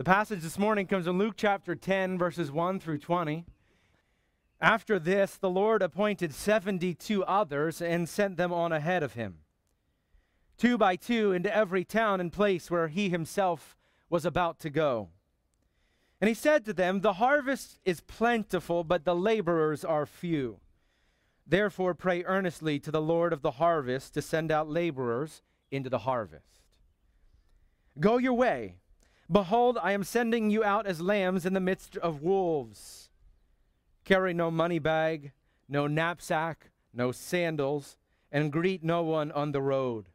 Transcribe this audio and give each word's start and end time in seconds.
The 0.00 0.04
passage 0.04 0.40
this 0.40 0.58
morning 0.58 0.86
comes 0.86 1.06
in 1.06 1.18
Luke 1.18 1.34
chapter 1.36 1.74
10, 1.74 2.16
verses 2.16 2.50
1 2.50 2.80
through 2.80 3.00
20. 3.00 3.44
After 4.58 4.98
this, 4.98 5.36
the 5.36 5.50
Lord 5.50 5.82
appointed 5.82 6.32
72 6.32 7.22
others 7.24 7.82
and 7.82 8.08
sent 8.08 8.38
them 8.38 8.50
on 8.50 8.72
ahead 8.72 9.02
of 9.02 9.12
him, 9.12 9.40
two 10.56 10.78
by 10.78 10.96
two, 10.96 11.32
into 11.32 11.54
every 11.54 11.84
town 11.84 12.18
and 12.18 12.32
place 12.32 12.70
where 12.70 12.88
he 12.88 13.10
himself 13.10 13.76
was 14.08 14.24
about 14.24 14.58
to 14.60 14.70
go. 14.70 15.10
And 16.18 16.28
he 16.28 16.34
said 16.34 16.64
to 16.64 16.72
them, 16.72 17.02
The 17.02 17.12
harvest 17.12 17.78
is 17.84 18.00
plentiful, 18.00 18.84
but 18.84 19.04
the 19.04 19.14
laborers 19.14 19.84
are 19.84 20.06
few. 20.06 20.60
Therefore, 21.46 21.92
pray 21.92 22.24
earnestly 22.24 22.78
to 22.78 22.90
the 22.90 23.02
Lord 23.02 23.34
of 23.34 23.42
the 23.42 23.50
harvest 23.50 24.14
to 24.14 24.22
send 24.22 24.50
out 24.50 24.66
laborers 24.66 25.42
into 25.70 25.90
the 25.90 25.98
harvest. 25.98 26.62
Go 27.98 28.16
your 28.16 28.32
way. 28.32 28.79
Behold, 29.30 29.78
I 29.80 29.92
am 29.92 30.02
sending 30.02 30.50
you 30.50 30.64
out 30.64 30.86
as 30.86 31.00
lambs 31.00 31.46
in 31.46 31.52
the 31.52 31.60
midst 31.60 31.96
of 31.98 32.22
wolves. 32.22 33.10
Carry 34.04 34.34
no 34.34 34.50
money 34.50 34.78
bag, 34.78 35.32
no 35.68 35.86
knapsack, 35.86 36.70
no 36.92 37.12
sandals, 37.12 37.96
and 38.32 38.52
greet 38.52 38.82
no 38.82 39.02
one 39.02 39.30
on 39.30 39.52
the 39.52 39.62
road. 39.62 40.06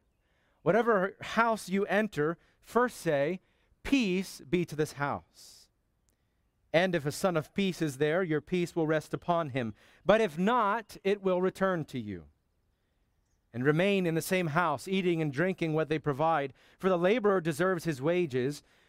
Whatever 0.62 1.14
house 1.20 1.68
you 1.68 1.86
enter, 1.86 2.36
first 2.60 3.00
say, 3.00 3.40
Peace 3.82 4.42
be 4.50 4.64
to 4.64 4.74
this 4.74 4.94
house. 4.94 5.68
And 6.72 6.94
if 6.94 7.06
a 7.06 7.12
son 7.12 7.36
of 7.36 7.54
peace 7.54 7.80
is 7.80 7.96
there, 7.96 8.22
your 8.22 8.40
peace 8.40 8.76
will 8.76 8.86
rest 8.86 9.14
upon 9.14 9.50
him. 9.50 9.74
But 10.04 10.20
if 10.20 10.36
not, 10.36 10.96
it 11.04 11.22
will 11.22 11.40
return 11.40 11.84
to 11.86 11.98
you 11.98 12.24
and 13.54 13.64
remain 13.64 14.04
in 14.04 14.14
the 14.14 14.20
same 14.20 14.48
house, 14.48 14.86
eating 14.86 15.22
and 15.22 15.32
drinking 15.32 15.72
what 15.72 15.88
they 15.88 15.98
provide, 15.98 16.52
for 16.78 16.90
the 16.90 16.98
laborer 16.98 17.40
deserves 17.40 17.84
his 17.84 18.02
wages. 18.02 18.62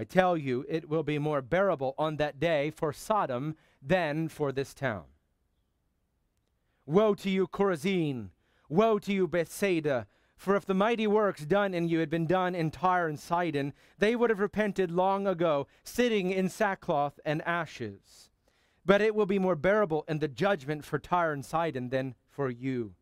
I 0.00 0.04
tell 0.04 0.34
you, 0.34 0.64
it 0.66 0.88
will 0.88 1.02
be 1.02 1.18
more 1.18 1.42
bearable 1.42 1.94
on 1.98 2.16
that 2.16 2.40
day 2.40 2.70
for 2.70 2.90
Sodom 2.90 3.54
than 3.82 4.30
for 4.30 4.50
this 4.50 4.72
town. 4.72 5.04
Woe 6.86 7.12
to 7.16 7.28
you, 7.28 7.46
Chorazin! 7.46 8.30
Woe 8.70 8.98
to 8.98 9.12
you, 9.12 9.28
Bethsaida! 9.28 10.06
For 10.38 10.56
if 10.56 10.64
the 10.64 10.72
mighty 10.72 11.06
works 11.06 11.44
done 11.44 11.74
in 11.74 11.86
you 11.86 11.98
had 11.98 12.08
been 12.08 12.26
done 12.26 12.54
in 12.54 12.70
Tyre 12.70 13.08
and 13.08 13.20
Sidon, 13.20 13.74
they 13.98 14.16
would 14.16 14.30
have 14.30 14.38
repented 14.38 14.90
long 14.90 15.26
ago, 15.26 15.66
sitting 15.84 16.30
in 16.30 16.48
sackcloth 16.48 17.20
and 17.26 17.42
ashes. 17.42 18.30
But 18.86 19.02
it 19.02 19.14
will 19.14 19.26
be 19.26 19.38
more 19.38 19.54
bearable 19.54 20.06
in 20.08 20.20
the 20.20 20.28
judgment 20.28 20.82
for 20.82 20.98
Tyre 20.98 21.34
and 21.34 21.44
Sidon 21.44 21.90
than 21.90 22.14
for 22.30 22.48
you. 22.48 22.94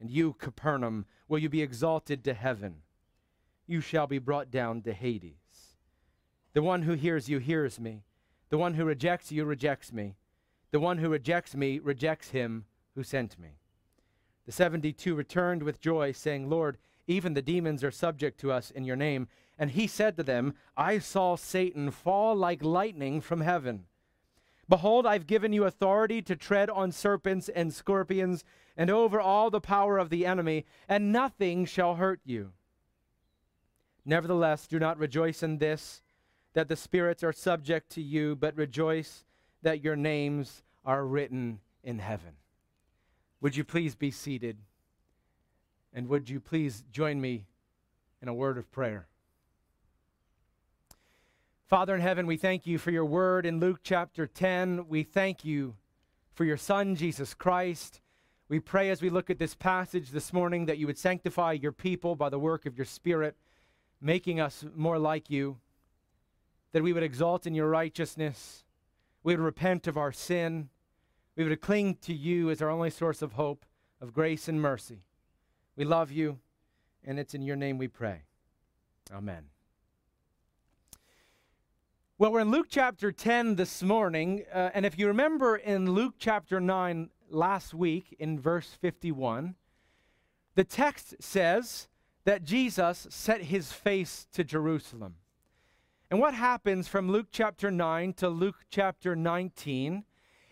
And 0.00 0.10
you, 0.10 0.32
Capernaum, 0.32 1.06
will 1.28 1.38
you 1.38 1.48
be 1.48 1.62
exalted 1.62 2.24
to 2.24 2.34
heaven? 2.34 2.82
You 3.68 3.80
shall 3.80 4.08
be 4.08 4.18
brought 4.18 4.50
down 4.50 4.82
to 4.82 4.92
Hades. 4.92 5.39
The 6.52 6.62
one 6.62 6.82
who 6.82 6.94
hears 6.94 7.28
you 7.28 7.38
hears 7.38 7.78
me. 7.78 8.02
The 8.48 8.58
one 8.58 8.74
who 8.74 8.84
rejects 8.84 9.30
you 9.30 9.44
rejects 9.44 9.92
me. 9.92 10.16
The 10.72 10.80
one 10.80 10.98
who 10.98 11.08
rejects 11.08 11.54
me 11.54 11.78
rejects 11.78 12.30
him 12.30 12.64
who 12.94 13.02
sent 13.02 13.38
me. 13.38 13.58
The 14.46 14.52
72 14.52 15.14
returned 15.14 15.62
with 15.62 15.80
joy, 15.80 16.12
saying, 16.12 16.48
Lord, 16.50 16.78
even 17.06 17.34
the 17.34 17.42
demons 17.42 17.84
are 17.84 17.90
subject 17.90 18.40
to 18.40 18.50
us 18.50 18.70
in 18.70 18.84
your 18.84 18.96
name. 18.96 19.28
And 19.58 19.70
he 19.70 19.86
said 19.86 20.16
to 20.16 20.22
them, 20.22 20.54
I 20.76 20.98
saw 20.98 21.36
Satan 21.36 21.90
fall 21.90 22.34
like 22.34 22.64
lightning 22.64 23.20
from 23.20 23.42
heaven. 23.42 23.84
Behold, 24.68 25.06
I've 25.06 25.26
given 25.26 25.52
you 25.52 25.64
authority 25.64 26.22
to 26.22 26.36
tread 26.36 26.70
on 26.70 26.92
serpents 26.92 27.48
and 27.48 27.74
scorpions 27.74 28.44
and 28.76 28.88
over 28.88 29.20
all 29.20 29.50
the 29.50 29.60
power 29.60 29.98
of 29.98 30.10
the 30.10 30.24
enemy, 30.24 30.64
and 30.88 31.12
nothing 31.12 31.64
shall 31.64 31.96
hurt 31.96 32.20
you. 32.24 32.52
Nevertheless, 34.04 34.66
do 34.66 34.78
not 34.78 34.98
rejoice 34.98 35.42
in 35.42 35.58
this, 35.58 36.00
that 36.54 36.68
the 36.68 36.76
spirits 36.76 37.22
are 37.22 37.32
subject 37.32 37.90
to 37.90 38.02
you, 38.02 38.36
but 38.36 38.56
rejoice 38.56 39.24
that 39.62 39.82
your 39.82 39.96
names 39.96 40.62
are 40.84 41.04
written 41.04 41.60
in 41.84 41.98
heaven. 41.98 42.32
Would 43.40 43.56
you 43.56 43.64
please 43.64 43.94
be 43.94 44.10
seated? 44.10 44.58
And 45.92 46.08
would 46.08 46.28
you 46.28 46.40
please 46.40 46.84
join 46.92 47.20
me 47.20 47.46
in 48.20 48.28
a 48.28 48.34
word 48.34 48.58
of 48.58 48.70
prayer? 48.70 49.06
Father 51.66 51.94
in 51.94 52.00
heaven, 52.00 52.26
we 52.26 52.36
thank 52.36 52.66
you 52.66 52.78
for 52.78 52.90
your 52.90 53.04
word 53.04 53.46
in 53.46 53.60
Luke 53.60 53.80
chapter 53.82 54.26
10. 54.26 54.88
We 54.88 55.04
thank 55.04 55.44
you 55.44 55.76
for 56.34 56.44
your 56.44 56.56
Son, 56.56 56.96
Jesus 56.96 57.32
Christ. 57.32 58.00
We 58.48 58.58
pray 58.58 58.90
as 58.90 59.00
we 59.00 59.08
look 59.08 59.30
at 59.30 59.38
this 59.38 59.54
passage 59.54 60.10
this 60.10 60.32
morning 60.32 60.66
that 60.66 60.78
you 60.78 60.88
would 60.88 60.98
sanctify 60.98 61.52
your 61.52 61.70
people 61.70 62.16
by 62.16 62.28
the 62.28 62.40
work 62.40 62.66
of 62.66 62.76
your 62.76 62.84
Spirit, 62.84 63.36
making 64.00 64.40
us 64.40 64.64
more 64.74 64.98
like 64.98 65.30
you, 65.30 65.58
that 66.72 66.82
we 66.82 66.92
would 66.92 67.02
exalt 67.02 67.46
in 67.46 67.54
your 67.54 67.68
righteousness, 67.68 68.64
we 69.22 69.34
would 69.34 69.44
repent 69.44 69.86
of 69.86 69.96
our 69.96 70.12
sin, 70.12 70.68
we 71.36 71.44
would 71.44 71.60
cling 71.60 71.96
to 72.02 72.14
you 72.14 72.50
as 72.50 72.62
our 72.62 72.70
only 72.70 72.90
source 72.90 73.22
of 73.22 73.32
hope, 73.32 73.64
of 74.00 74.12
grace 74.12 74.48
and 74.48 74.60
mercy. 74.60 75.02
We 75.76 75.84
love 75.84 76.10
you, 76.10 76.38
and 77.04 77.18
it's 77.18 77.34
in 77.34 77.42
your 77.42 77.56
name 77.56 77.78
we 77.78 77.88
pray. 77.88 78.22
Amen. 79.12 79.44
Well, 82.18 82.32
we're 82.32 82.40
in 82.40 82.50
Luke 82.50 82.66
chapter 82.68 83.10
10 83.10 83.56
this 83.56 83.82
morning, 83.82 84.44
uh, 84.52 84.70
and 84.74 84.84
if 84.84 84.98
you 84.98 85.06
remember 85.06 85.56
in 85.56 85.92
Luke 85.92 86.16
chapter 86.18 86.60
9 86.60 87.08
last 87.30 87.72
week 87.72 88.14
in 88.18 88.38
verse 88.38 88.76
51, 88.80 89.54
the 90.54 90.64
text 90.64 91.14
says 91.20 91.88
that 92.24 92.44
Jesus 92.44 93.06
set 93.08 93.44
his 93.44 93.72
face 93.72 94.26
to 94.34 94.44
Jerusalem. 94.44 95.14
And 96.10 96.18
what 96.18 96.34
happens 96.34 96.88
from 96.88 97.08
Luke 97.08 97.28
chapter 97.30 97.70
9 97.70 98.14
to 98.14 98.28
Luke 98.28 98.64
chapter 98.68 99.14
19 99.14 100.04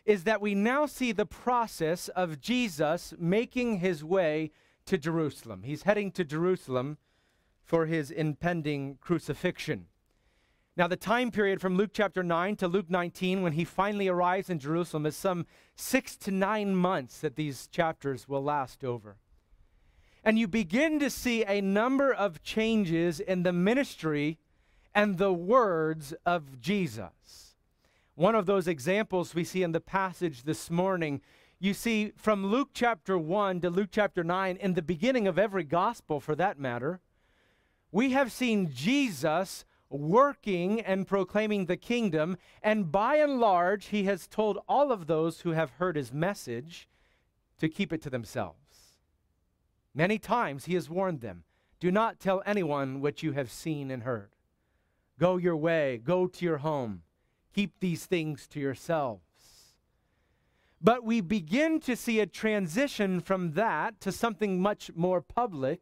is 0.04 0.22
that 0.22 0.40
we 0.40 0.54
now 0.54 0.86
see 0.86 1.10
the 1.10 1.26
process 1.26 2.06
of 2.06 2.40
Jesus 2.40 3.12
making 3.18 3.78
his 3.78 4.04
way 4.04 4.52
to 4.86 4.96
Jerusalem. 4.96 5.64
He's 5.64 5.82
heading 5.82 6.12
to 6.12 6.24
Jerusalem 6.24 6.96
for 7.64 7.86
his 7.86 8.12
impending 8.12 8.98
crucifixion. 9.00 9.86
Now, 10.76 10.86
the 10.86 10.96
time 10.96 11.32
period 11.32 11.60
from 11.60 11.76
Luke 11.76 11.90
chapter 11.92 12.22
9 12.22 12.54
to 12.56 12.68
Luke 12.68 12.88
19, 12.88 13.42
when 13.42 13.54
he 13.54 13.64
finally 13.64 14.06
arrives 14.06 14.48
in 14.48 14.60
Jerusalem, 14.60 15.06
is 15.06 15.16
some 15.16 15.44
six 15.74 16.16
to 16.18 16.30
nine 16.30 16.76
months 16.76 17.18
that 17.18 17.34
these 17.34 17.66
chapters 17.66 18.28
will 18.28 18.44
last 18.44 18.84
over. 18.84 19.16
And 20.22 20.38
you 20.38 20.46
begin 20.46 21.00
to 21.00 21.10
see 21.10 21.44
a 21.44 21.60
number 21.60 22.14
of 22.14 22.44
changes 22.44 23.18
in 23.18 23.42
the 23.42 23.52
ministry 23.52 24.38
and 24.98 25.16
the 25.16 25.32
words 25.32 26.12
of 26.26 26.60
Jesus. 26.60 27.54
One 28.16 28.34
of 28.34 28.46
those 28.46 28.66
examples 28.66 29.32
we 29.32 29.44
see 29.44 29.62
in 29.62 29.70
the 29.70 29.80
passage 29.80 30.42
this 30.42 30.72
morning. 30.72 31.20
You 31.60 31.72
see, 31.72 32.10
from 32.16 32.44
Luke 32.44 32.70
chapter 32.74 33.16
1 33.16 33.60
to 33.60 33.70
Luke 33.70 33.90
chapter 33.92 34.24
9, 34.24 34.56
in 34.56 34.74
the 34.74 34.82
beginning 34.82 35.28
of 35.28 35.38
every 35.38 35.62
gospel 35.62 36.18
for 36.18 36.34
that 36.34 36.58
matter, 36.58 36.98
we 37.92 38.10
have 38.10 38.32
seen 38.32 38.72
Jesus 38.74 39.64
working 39.88 40.80
and 40.80 41.06
proclaiming 41.06 41.66
the 41.66 41.76
kingdom. 41.76 42.36
And 42.60 42.90
by 42.90 43.18
and 43.18 43.38
large, 43.38 43.86
he 43.86 44.02
has 44.06 44.26
told 44.26 44.58
all 44.68 44.90
of 44.90 45.06
those 45.06 45.42
who 45.42 45.52
have 45.52 45.70
heard 45.78 45.94
his 45.94 46.12
message 46.12 46.88
to 47.60 47.68
keep 47.68 47.92
it 47.92 48.02
to 48.02 48.10
themselves. 48.10 48.98
Many 49.94 50.18
times 50.18 50.64
he 50.64 50.74
has 50.74 50.90
warned 50.90 51.20
them 51.20 51.44
do 51.78 51.92
not 51.92 52.18
tell 52.18 52.42
anyone 52.44 53.00
what 53.00 53.22
you 53.22 53.30
have 53.34 53.48
seen 53.48 53.92
and 53.92 54.02
heard. 54.02 54.30
Go 55.18 55.36
your 55.36 55.56
way, 55.56 56.00
go 56.02 56.26
to 56.26 56.44
your 56.44 56.58
home, 56.58 57.02
keep 57.52 57.80
these 57.80 58.06
things 58.06 58.46
to 58.48 58.60
yourselves. 58.60 59.22
But 60.80 61.02
we 61.04 61.20
begin 61.20 61.80
to 61.80 61.96
see 61.96 62.20
a 62.20 62.26
transition 62.26 63.20
from 63.20 63.52
that 63.52 64.00
to 64.02 64.12
something 64.12 64.60
much 64.60 64.92
more 64.94 65.20
public 65.20 65.80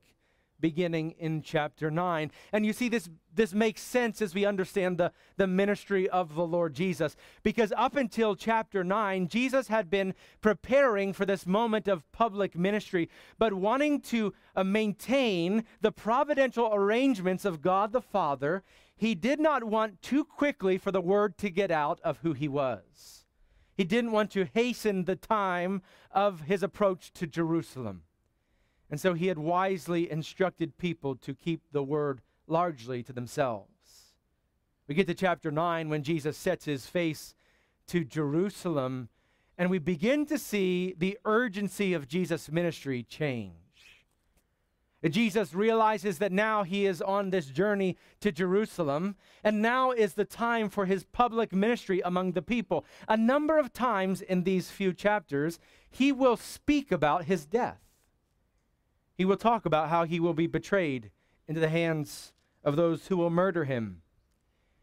beginning 0.60 1.12
in 1.18 1.42
chapter 1.42 1.90
9. 1.90 2.30
And 2.52 2.64
you 2.64 2.72
see, 2.72 2.88
this, 2.88 3.08
this 3.34 3.52
makes 3.52 3.82
sense 3.82 4.22
as 4.22 4.34
we 4.34 4.44
understand 4.44 4.98
the, 4.98 5.12
the 5.36 5.46
ministry 5.46 6.08
of 6.08 6.34
the 6.34 6.46
Lord 6.46 6.74
Jesus. 6.74 7.16
Because 7.42 7.72
up 7.76 7.96
until 7.96 8.34
chapter 8.34 8.82
9, 8.82 9.28
Jesus 9.28 9.68
had 9.68 9.90
been 9.90 10.14
preparing 10.40 11.12
for 11.12 11.26
this 11.26 11.46
moment 11.46 11.88
of 11.88 12.10
public 12.12 12.56
ministry, 12.56 13.08
but 13.38 13.52
wanting 13.52 14.00
to 14.02 14.32
uh, 14.54 14.64
maintain 14.64 15.64
the 15.80 15.92
providential 15.92 16.70
arrangements 16.72 17.44
of 17.44 17.62
God 17.62 17.92
the 17.92 18.00
Father. 18.00 18.62
He 18.96 19.14
did 19.14 19.38
not 19.38 19.64
want 19.64 20.00
too 20.00 20.24
quickly 20.24 20.78
for 20.78 20.90
the 20.90 21.00
word 21.00 21.36
to 21.38 21.50
get 21.50 21.70
out 21.70 22.00
of 22.02 22.18
who 22.18 22.32
he 22.32 22.48
was. 22.48 23.26
He 23.76 23.84
didn't 23.84 24.12
want 24.12 24.30
to 24.30 24.48
hasten 24.54 25.04
the 25.04 25.16
time 25.16 25.82
of 26.10 26.42
his 26.42 26.62
approach 26.62 27.12
to 27.12 27.26
Jerusalem. 27.26 28.02
And 28.90 28.98
so 28.98 29.12
he 29.12 29.26
had 29.26 29.38
wisely 29.38 30.10
instructed 30.10 30.78
people 30.78 31.14
to 31.16 31.34
keep 31.34 31.60
the 31.72 31.82
word 31.82 32.22
largely 32.46 33.02
to 33.02 33.12
themselves. 33.12 34.14
We 34.88 34.94
get 34.94 35.08
to 35.08 35.14
chapter 35.14 35.50
9 35.50 35.88
when 35.90 36.02
Jesus 36.02 36.38
sets 36.38 36.64
his 36.64 36.86
face 36.86 37.34
to 37.88 38.04
Jerusalem, 38.04 39.10
and 39.58 39.68
we 39.68 39.78
begin 39.78 40.24
to 40.26 40.38
see 40.38 40.94
the 40.96 41.18
urgency 41.24 41.92
of 41.92 42.08
Jesus' 42.08 42.50
ministry 42.50 43.02
change. 43.02 43.65
Jesus 45.04 45.54
realizes 45.54 46.18
that 46.18 46.32
now 46.32 46.62
he 46.62 46.86
is 46.86 47.00
on 47.02 47.30
this 47.30 47.46
journey 47.46 47.96
to 48.20 48.32
Jerusalem, 48.32 49.16
and 49.44 49.62
now 49.62 49.90
is 49.92 50.14
the 50.14 50.24
time 50.24 50.68
for 50.68 50.86
his 50.86 51.04
public 51.04 51.52
ministry 51.52 52.00
among 52.04 52.32
the 52.32 52.42
people. 52.42 52.84
A 53.06 53.16
number 53.16 53.58
of 53.58 53.72
times 53.72 54.20
in 54.20 54.42
these 54.42 54.70
few 54.70 54.92
chapters, 54.92 55.58
he 55.90 56.12
will 56.12 56.36
speak 56.36 56.90
about 56.90 57.24
his 57.24 57.46
death. 57.46 57.80
He 59.16 59.24
will 59.24 59.36
talk 59.36 59.64
about 59.64 59.88
how 59.88 60.04
he 60.04 60.18
will 60.18 60.34
be 60.34 60.46
betrayed 60.46 61.10
into 61.46 61.60
the 61.60 61.68
hands 61.68 62.32
of 62.64 62.76
those 62.76 63.06
who 63.06 63.16
will 63.16 63.30
murder 63.30 63.64
him. 63.64 64.02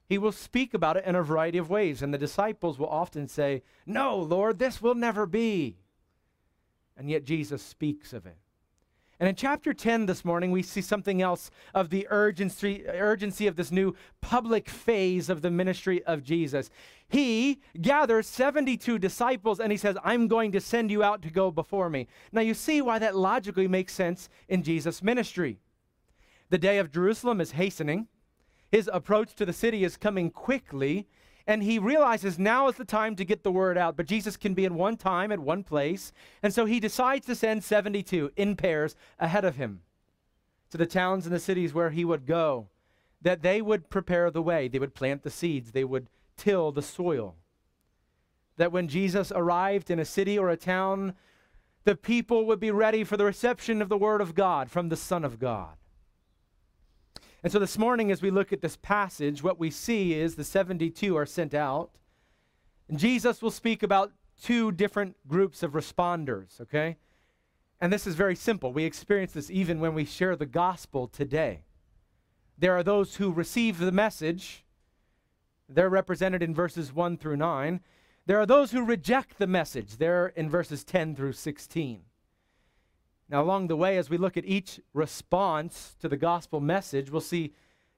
He 0.08 0.18
will 0.18 0.32
speak 0.32 0.74
about 0.74 0.98
it 0.98 1.06
in 1.06 1.16
a 1.16 1.24
variety 1.24 1.58
of 1.58 1.70
ways, 1.70 2.02
and 2.02 2.14
the 2.14 2.18
disciples 2.18 2.78
will 2.78 2.88
often 2.88 3.28
say, 3.28 3.64
No, 3.86 4.18
Lord, 4.18 4.60
this 4.60 4.82
will 4.82 4.96
never 4.96 5.26
be. 5.26 5.78
And 6.96 7.10
yet 7.10 7.24
Jesus 7.26 7.64
speaks 7.64 8.14
of 8.14 8.26
it. 8.26 8.38
And 9.24 9.30
in 9.30 9.36
chapter 9.36 9.74
10 9.74 10.06
this 10.06 10.26
morning, 10.26 10.52
we 10.52 10.62
see 10.62 10.82
something 10.82 11.22
else 11.22 11.50
of 11.74 11.90
the 11.90 12.06
urgency, 12.10 12.86
urgency 12.86 13.48
of 13.48 13.56
this 13.56 13.72
new 13.72 13.96
public 14.20 14.68
phase 14.68 15.30
of 15.30 15.42
the 15.42 15.50
ministry 15.50 16.04
of 16.04 16.24
Jesus. 16.24 16.70
He 17.08 17.62
gathers 17.80 18.28
72 18.28 19.00
disciples 19.00 19.62
and 19.62 19.72
he 19.72 19.78
says, 19.78 19.96
I'm 20.04 20.28
going 20.28 20.52
to 20.52 20.60
send 20.60 20.92
you 20.92 21.04
out 21.04 21.22
to 21.22 21.30
go 21.30 21.52
before 21.52 21.90
me. 21.90 22.10
Now, 22.34 22.42
you 22.42 22.54
see 22.54 22.82
why 22.82 23.00
that 23.00 23.16
logically 23.16 23.66
makes 23.66 23.94
sense 23.94 24.28
in 24.50 24.62
Jesus' 24.62 25.02
ministry. 25.02 25.58
The 26.50 26.58
day 26.58 26.78
of 26.78 26.92
Jerusalem 26.92 27.40
is 27.40 27.52
hastening. 27.52 28.10
His 28.74 28.90
approach 28.92 29.36
to 29.36 29.46
the 29.46 29.54
city 29.54 29.86
is 29.86 29.96
coming 29.96 30.32
quickly, 30.32 31.08
and 31.46 31.64
he 31.64 31.80
realizes 31.80 32.40
now 32.40 32.68
is 32.68 32.76
the 32.76 32.86
time 32.86 33.16
to 33.16 33.26
get 33.26 33.44
the 33.44 33.52
word 33.52 33.78
out. 33.78 33.98
But 33.98 34.08
Jesus 34.08 34.38
can 34.38 34.54
be 34.54 34.66
in 34.66 34.76
one 34.76 34.98
time 34.98 35.32
at 35.32 35.40
one 35.40 35.64
place, 35.64 36.12
and 36.42 36.54
so 36.54 36.66
he 36.66 36.80
decides 36.80 37.26
to 37.28 37.36
send 37.36 37.64
72 37.64 38.32
in 38.36 38.56
pairs 38.56 38.96
ahead 39.20 39.46
of 39.46 39.58
him 39.58 39.82
to 40.74 40.78
the 40.78 40.86
towns 40.88 41.28
and 41.28 41.36
the 41.36 41.40
cities 41.40 41.72
where 41.72 41.92
he 41.92 42.04
would 42.04 42.26
go, 42.26 42.68
that 43.22 43.44
they 43.44 43.62
would 43.62 43.92
prepare 43.92 44.32
the 44.32 44.42
way, 44.42 44.68
they 44.68 44.80
would 44.80 44.96
plant 44.96 45.22
the 45.22 45.30
seeds, 45.30 45.72
they 45.72 45.84
would 45.84 46.08
till 46.36 46.72
the 46.72 46.82
soil. 46.82 47.36
That 48.58 48.72
when 48.72 48.88
Jesus 48.88 49.32
arrived 49.36 49.92
in 49.92 50.00
a 50.00 50.06
city 50.06 50.38
or 50.38 50.50
a 50.50 50.58
town, 50.58 51.14
the 51.84 51.96
people 51.96 52.46
would 52.46 52.60
be 52.60 52.72
ready 52.72 53.04
for 53.04 53.18
the 53.18 53.26
reception 53.26 53.82
of 53.82 53.90
the 53.90 53.98
word 53.98 54.20
of 54.20 54.34
God 54.34 54.72
from 54.72 54.90
the 54.90 54.96
Son 54.96 55.24
of 55.24 55.40
God. 55.40 55.76
And 57.44 57.52
so 57.52 57.60
this 57.60 57.78
morning, 57.78 58.10
as 58.10 58.22
we 58.22 58.32
look 58.32 58.54
at 58.54 58.62
this 58.62 58.78
passage, 58.78 59.44
what 59.44 59.60
we 59.60 59.70
see 59.70 60.14
is 60.14 60.36
the 60.36 60.46
72 60.46 61.16
are 61.18 61.26
sent 61.26 61.54
out. 61.54 61.92
And 62.88 62.98
Jesus 62.98 63.42
will 63.42 63.52
speak 63.52 63.84
about 63.84 64.14
two 64.42 64.72
different 64.72 65.18
groups 65.28 65.62
of 65.62 65.74
responders, 65.74 66.62
okay? 66.62 66.98
And 67.82 67.92
this 67.92 68.08
is 68.08 68.16
very 68.16 68.36
simple. 68.36 68.72
We 68.72 68.86
experience 68.86 69.34
this 69.34 69.52
even 69.52 69.82
when 69.82 69.94
we 69.94 70.06
share 70.06 70.38
the 70.38 70.46
gospel 70.46 71.08
today. 71.08 71.64
There 72.58 72.78
are 72.78 72.84
those 72.84 73.18
who 73.18 73.34
receive 73.34 73.78
the 73.78 73.92
message, 73.92 74.64
they're 75.68 75.90
represented 75.90 76.42
in 76.42 76.56
verses 76.56 76.94
1 76.94 77.18
through 77.18 77.38
9. 77.38 77.82
There 78.26 78.40
are 78.40 78.46
those 78.46 78.72
who 78.72 78.86
reject 78.86 79.38
the 79.38 79.48
message, 79.48 79.98
they're 79.98 80.28
in 80.28 80.50
verses 80.50 80.86
10 80.86 81.16
through 81.16 81.34
16. 81.34 82.04
Now, 83.30 83.42
along 83.42 83.68
the 83.68 83.76
way, 83.76 83.98
as 83.98 84.10
we 84.10 84.18
look 84.18 84.38
at 84.38 84.46
each 84.46 84.80
response 84.94 85.96
to 86.02 86.08
the 86.08 86.18
gospel 86.18 86.60
message, 86.60 87.10
we'll 87.10 87.22
see 87.22 87.54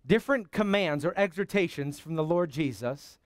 different 0.06 0.52
commands 0.52 1.04
or 1.04 1.14
exhortations 1.18 2.00
from 2.00 2.16
the 2.16 2.24
Lord 2.24 2.52
Jesus 2.52 3.18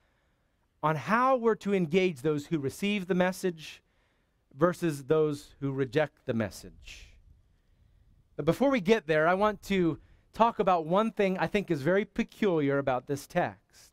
on 0.82 0.96
how 0.96 1.36
we're 1.36 1.54
to 1.56 1.74
engage 1.74 2.22
those 2.22 2.46
who 2.46 2.58
receive 2.58 3.06
the 3.06 3.14
message 3.14 3.82
versus 4.56 5.04
those 5.04 5.54
who 5.60 5.72
reject 5.72 6.26
the 6.26 6.34
message. 6.34 7.10
But 8.36 8.46
before 8.46 8.70
we 8.70 8.80
get 8.80 9.06
there, 9.06 9.28
I 9.28 9.34
want 9.34 9.62
to 9.64 9.98
talk 10.32 10.58
about 10.58 10.86
one 10.86 11.10
thing 11.10 11.36
I 11.38 11.46
think 11.46 11.70
is 11.70 11.82
very 11.82 12.04
peculiar 12.04 12.78
about 12.78 13.06
this 13.06 13.26
text. 13.26 13.90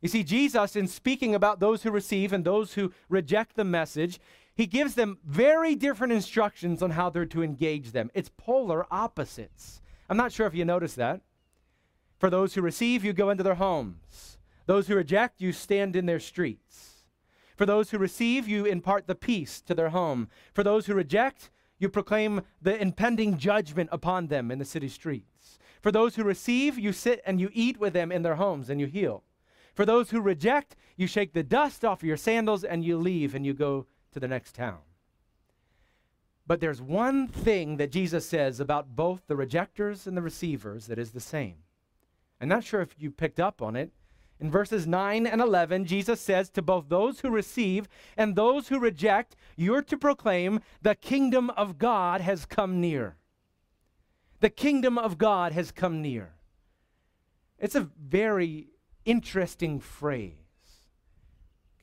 You 0.00 0.08
see, 0.08 0.24
Jesus, 0.24 0.74
in 0.74 0.88
speaking 0.88 1.34
about 1.34 1.60
those 1.60 1.84
who 1.84 1.90
receive 1.92 2.32
and 2.32 2.44
those 2.44 2.74
who 2.74 2.92
reject 3.08 3.54
the 3.54 3.64
message, 3.64 4.18
he 4.54 4.66
gives 4.66 4.94
them 4.94 5.18
very 5.24 5.74
different 5.74 6.12
instructions 6.12 6.82
on 6.82 6.90
how 6.90 7.10
they're 7.10 7.26
to 7.26 7.42
engage 7.42 7.92
them. 7.92 8.10
It's 8.14 8.30
polar 8.36 8.86
opposites. 8.92 9.80
I'm 10.08 10.16
not 10.16 10.32
sure 10.32 10.46
if 10.46 10.54
you 10.54 10.64
notice 10.64 10.94
that. 10.94 11.22
For 12.18 12.30
those 12.30 12.54
who 12.54 12.62
receive, 12.62 13.04
you 13.04 13.12
go 13.12 13.30
into 13.30 13.42
their 13.42 13.54
homes. 13.54 14.38
Those 14.66 14.86
who 14.86 14.94
reject, 14.94 15.40
you 15.40 15.52
stand 15.52 15.96
in 15.96 16.06
their 16.06 16.20
streets. 16.20 17.06
For 17.56 17.66
those 17.66 17.90
who 17.90 17.98
receive, 17.98 18.48
you 18.48 18.64
impart 18.64 19.06
the 19.06 19.14
peace 19.14 19.60
to 19.62 19.74
their 19.74 19.90
home. 19.90 20.28
For 20.52 20.62
those 20.62 20.86
who 20.86 20.94
reject, 20.94 21.50
you 21.78 21.88
proclaim 21.88 22.42
the 22.60 22.80
impending 22.80 23.38
judgment 23.38 23.88
upon 23.92 24.28
them 24.28 24.50
in 24.50 24.58
the 24.58 24.64
city 24.64 24.88
streets. 24.88 25.58
For 25.80 25.90
those 25.90 26.14
who 26.14 26.22
receive, 26.22 26.78
you 26.78 26.92
sit 26.92 27.20
and 27.26 27.40
you 27.40 27.50
eat 27.52 27.78
with 27.78 27.92
them 27.92 28.12
in 28.12 28.22
their 28.22 28.36
homes 28.36 28.70
and 28.70 28.80
you 28.80 28.86
heal. 28.86 29.24
For 29.74 29.84
those 29.84 30.10
who 30.10 30.20
reject, 30.20 30.76
you 30.96 31.06
shake 31.06 31.32
the 31.32 31.42
dust 31.42 31.84
off 31.84 32.02
of 32.02 32.06
your 32.06 32.16
sandals 32.16 32.62
and 32.62 32.84
you 32.84 32.96
leave 32.98 33.34
and 33.34 33.44
you 33.44 33.54
go 33.54 33.86
to 34.12 34.20
the 34.20 34.28
next 34.28 34.54
town. 34.54 34.78
But 36.46 36.60
there's 36.60 36.82
one 36.82 37.28
thing 37.28 37.76
that 37.76 37.92
Jesus 37.92 38.26
says 38.26 38.60
about 38.60 38.96
both 38.96 39.22
the 39.26 39.36
rejectors 39.36 40.06
and 40.06 40.16
the 40.16 40.22
receivers 40.22 40.86
that 40.86 40.98
is 40.98 41.12
the 41.12 41.20
same. 41.20 41.56
I'm 42.40 42.48
not 42.48 42.64
sure 42.64 42.80
if 42.80 42.94
you 42.98 43.10
picked 43.10 43.38
up 43.38 43.62
on 43.62 43.76
it. 43.76 43.90
In 44.40 44.50
verses 44.50 44.86
9 44.86 45.24
and 45.24 45.40
11, 45.40 45.84
Jesus 45.84 46.20
says 46.20 46.50
to 46.50 46.62
both 46.62 46.88
those 46.88 47.20
who 47.20 47.30
receive 47.30 47.88
and 48.16 48.34
those 48.34 48.68
who 48.68 48.80
reject, 48.80 49.36
you're 49.56 49.82
to 49.82 49.96
proclaim, 49.96 50.60
the 50.82 50.96
kingdom 50.96 51.50
of 51.50 51.78
God 51.78 52.20
has 52.20 52.44
come 52.44 52.80
near. 52.80 53.16
The 54.40 54.50
kingdom 54.50 54.98
of 54.98 55.18
God 55.18 55.52
has 55.52 55.70
come 55.70 56.02
near. 56.02 56.34
It's 57.60 57.76
a 57.76 57.88
very 57.96 58.70
interesting 59.04 59.78
phrase. 59.78 60.41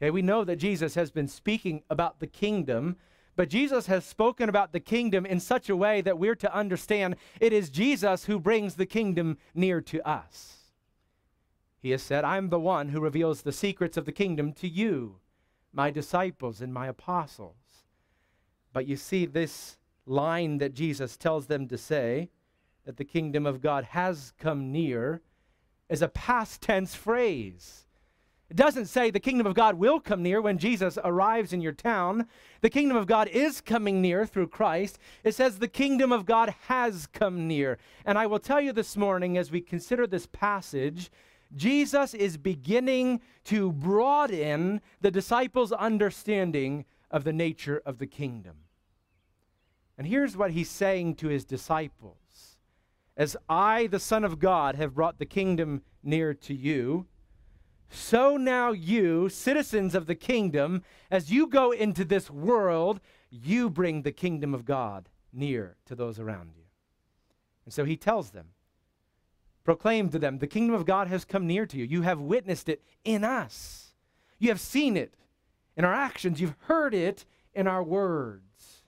Okay, 0.01 0.11
we 0.11 0.21
know 0.21 0.43
that 0.45 0.55
Jesus 0.55 0.95
has 0.95 1.11
been 1.11 1.27
speaking 1.27 1.83
about 1.89 2.19
the 2.19 2.27
kingdom, 2.27 2.95
but 3.35 3.49
Jesus 3.49 3.87
has 3.87 4.05
spoken 4.05 4.47
about 4.47 4.71
the 4.71 4.79
kingdom 4.79 5.25
in 5.25 5.39
such 5.39 5.69
a 5.69 5.75
way 5.75 5.99
that 6.01 6.17
we're 6.17 6.35
to 6.35 6.55
understand 6.55 7.17
it 7.41 7.51
is 7.51 7.69
Jesus 7.69 8.25
who 8.25 8.39
brings 8.39 8.75
the 8.75 8.85
kingdom 8.85 9.37
near 9.53 9.81
to 9.81 10.07
us. 10.07 10.55
He 11.81 11.91
has 11.91 12.01
said, 12.01 12.23
I'm 12.23 12.49
the 12.49 12.59
one 12.59 12.89
who 12.89 13.01
reveals 13.01 13.41
the 13.41 13.51
secrets 13.51 13.97
of 13.97 14.05
the 14.05 14.11
kingdom 14.11 14.53
to 14.53 14.67
you, 14.67 15.17
my 15.73 15.91
disciples 15.91 16.61
and 16.61 16.73
my 16.73 16.87
apostles. 16.87 17.55
But 18.71 18.87
you 18.87 18.95
see, 18.95 19.25
this 19.25 19.77
line 20.05 20.57
that 20.59 20.73
Jesus 20.73 21.17
tells 21.17 21.47
them 21.47 21.67
to 21.67 21.77
say, 21.77 22.29
that 22.85 22.97
the 22.97 23.05
kingdom 23.05 23.45
of 23.45 23.61
God 23.61 23.83
has 23.83 24.33
come 24.39 24.71
near, 24.71 25.21
is 25.89 26.01
a 26.01 26.07
past 26.07 26.61
tense 26.61 26.95
phrase. 26.95 27.85
It 28.49 28.57
doesn't 28.57 28.87
say 28.87 29.11
the 29.11 29.19
kingdom 29.19 29.45
of 29.45 29.53
God 29.53 29.75
will 29.75 29.99
come 29.99 30.23
near 30.23 30.41
when 30.41 30.57
Jesus 30.57 30.97
arrives 31.03 31.53
in 31.53 31.61
your 31.61 31.71
town. 31.71 32.27
The 32.61 32.69
kingdom 32.69 32.97
of 32.97 33.05
God 33.05 33.27
is 33.27 33.61
coming 33.61 34.01
near 34.01 34.25
through 34.25 34.47
Christ. 34.47 34.97
It 35.23 35.35
says 35.35 35.59
the 35.59 35.67
kingdom 35.67 36.11
of 36.11 36.25
God 36.25 36.55
has 36.67 37.05
come 37.05 37.47
near. 37.47 37.77
And 38.05 38.17
I 38.17 38.25
will 38.25 38.39
tell 38.39 38.59
you 38.59 38.73
this 38.73 38.97
morning 38.97 39.37
as 39.37 39.51
we 39.51 39.61
consider 39.61 40.07
this 40.07 40.25
passage, 40.25 41.11
Jesus 41.55 42.15
is 42.15 42.37
beginning 42.37 43.21
to 43.45 43.71
broaden 43.71 44.81
the 45.01 45.11
disciples' 45.11 45.71
understanding 45.71 46.85
of 47.11 47.23
the 47.23 47.33
nature 47.33 47.81
of 47.85 47.99
the 47.99 48.07
kingdom. 48.07 48.55
And 49.95 50.07
here's 50.07 50.37
what 50.37 50.51
he's 50.51 50.69
saying 50.69 51.15
to 51.15 51.27
his 51.27 51.45
disciples 51.45 52.57
As 53.15 53.37
I, 53.47 53.85
the 53.87 53.99
Son 53.99 54.23
of 54.23 54.39
God, 54.39 54.75
have 54.75 54.95
brought 54.95 55.19
the 55.19 55.25
kingdom 55.25 55.83
near 56.01 56.33
to 56.33 56.53
you, 56.53 57.05
so 57.89 58.37
now 58.37 58.71
you, 58.71 59.29
citizens 59.29 59.95
of 59.95 60.05
the 60.05 60.15
kingdom, 60.15 60.83
as 61.09 61.31
you 61.31 61.47
go 61.47 61.71
into 61.71 62.05
this 62.05 62.29
world, 62.29 62.99
you 63.29 63.69
bring 63.69 64.01
the 64.01 64.11
kingdom 64.11 64.53
of 64.53 64.65
God 64.65 65.09
near 65.33 65.77
to 65.85 65.95
those 65.95 66.19
around 66.19 66.51
you. 66.55 66.63
And 67.65 67.73
so 67.73 67.85
he 67.85 67.97
tells 67.97 68.31
them, 68.31 68.47
proclaim 69.63 70.09
to 70.09 70.19
them, 70.19 70.39
the 70.39 70.47
kingdom 70.47 70.75
of 70.75 70.85
God 70.85 71.07
has 71.07 71.25
come 71.25 71.47
near 71.47 71.65
to 71.65 71.77
you. 71.77 71.85
You 71.85 72.03
have 72.03 72.19
witnessed 72.19 72.69
it 72.69 72.83
in 73.03 73.23
us. 73.23 73.93
You 74.37 74.49
have 74.49 74.59
seen 74.59 74.95
it 74.95 75.15
in 75.75 75.85
our 75.85 75.93
actions. 75.93 76.39
You've 76.39 76.55
heard 76.61 76.93
it 76.93 77.25
in 77.53 77.67
our 77.67 77.83
words. 77.83 78.83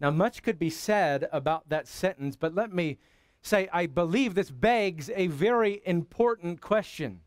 Now, 0.00 0.10
much 0.10 0.42
could 0.42 0.58
be 0.58 0.70
said 0.70 1.28
about 1.32 1.68
that 1.68 1.86
sentence, 1.86 2.36
but 2.36 2.54
let 2.54 2.72
me 2.72 2.98
say, 3.42 3.68
I 3.72 3.86
believe 3.86 4.34
this 4.34 4.50
begs 4.50 5.10
a 5.14 5.26
very 5.26 5.82
important 5.84 6.60
question. 6.60 7.20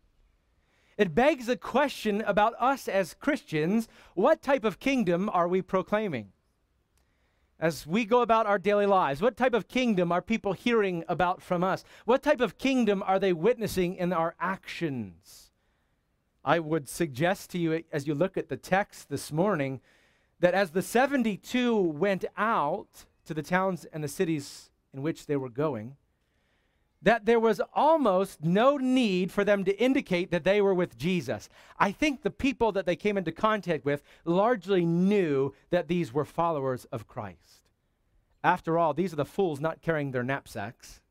It 0.97 1.15
begs 1.15 1.50
a 1.50 1.55
question 1.55 2.21
about 2.21 2.53
us 2.59 2.88
as 2.88 3.15
Christians. 3.15 3.88
What 4.13 4.41
type 4.41 4.63
of 4.63 4.79
kingdom 4.79 5.29
are 5.33 5.47
we 5.47 5.62
proclaiming? 5.62 6.31
As 7.59 7.88
we 7.88 8.05
go 8.05 8.21
about 8.21 8.45
our 8.45 8.59
daily 8.59 8.85
lives, 8.85 9.21
what 9.21 9.38
type 9.38 9.53
of 9.53 9.67
kingdom 9.67 10.12
are 10.12 10.21
people 10.21 10.53
hearing 10.53 11.03
about 11.07 11.41
from 11.41 11.63
us? 11.63 11.83
What 12.05 12.21
type 12.21 12.41
of 12.41 12.57
kingdom 12.57 13.01
are 13.05 13.19
they 13.19 13.33
witnessing 13.33 13.95
in 13.95 14.12
our 14.12 14.35
actions? 14.39 15.51
I 16.43 16.59
would 16.59 16.89
suggest 16.89 17.51
to 17.51 17.57
you, 17.57 17.83
as 17.91 18.05
you 18.05 18.13
look 18.13 18.38
at 18.38 18.50
the 18.50 18.57
text 18.57 19.09
this 19.09 19.31
morning, 19.31 19.79
that 20.41 20.53
as 20.53 20.71
the 20.71 20.81
72 20.81 21.75
went 21.77 22.25
out 22.38 23.05
to 23.25 23.33
the 23.33 23.41
towns 23.41 23.85
and 23.85 24.03
the 24.03 24.09
cities 24.09 24.69
in 24.93 25.01
which 25.01 25.25
they 25.25 25.38
were 25.38 25.50
going, 25.50 25.95
that 27.03 27.25
there 27.25 27.39
was 27.39 27.62
almost 27.74 28.43
no 28.43 28.77
need 28.77 29.31
for 29.31 29.43
them 29.43 29.63
to 29.65 29.77
indicate 29.79 30.31
that 30.31 30.43
they 30.43 30.62
were 30.62 30.74
with 30.74 30.98
Jesus. 30.98 31.50
I 31.77 31.91
think 31.91 32.22
the 32.22 32.31
people 32.31 32.72
that 32.72 32.86
they 32.86 32.95
came 32.95 33.17
into 33.17 33.31
contact 33.31 33.86
with 33.86 34.03
largely 34.25 34.86
knew 34.86 35.53
that 35.69 35.88
these 35.88 36.13
were 36.13 36.25
followers 36.25 36.86
of 36.86 37.07
Christ. 37.07 37.69
After 38.43 38.77
all, 38.77 38.93
these 38.93 39.13
are 39.13 39.17
the 39.17 39.25
fools 39.25 39.60
not 39.60 39.81
carrying 39.81 40.12
their 40.12 40.24
knapsacks. 40.24 41.01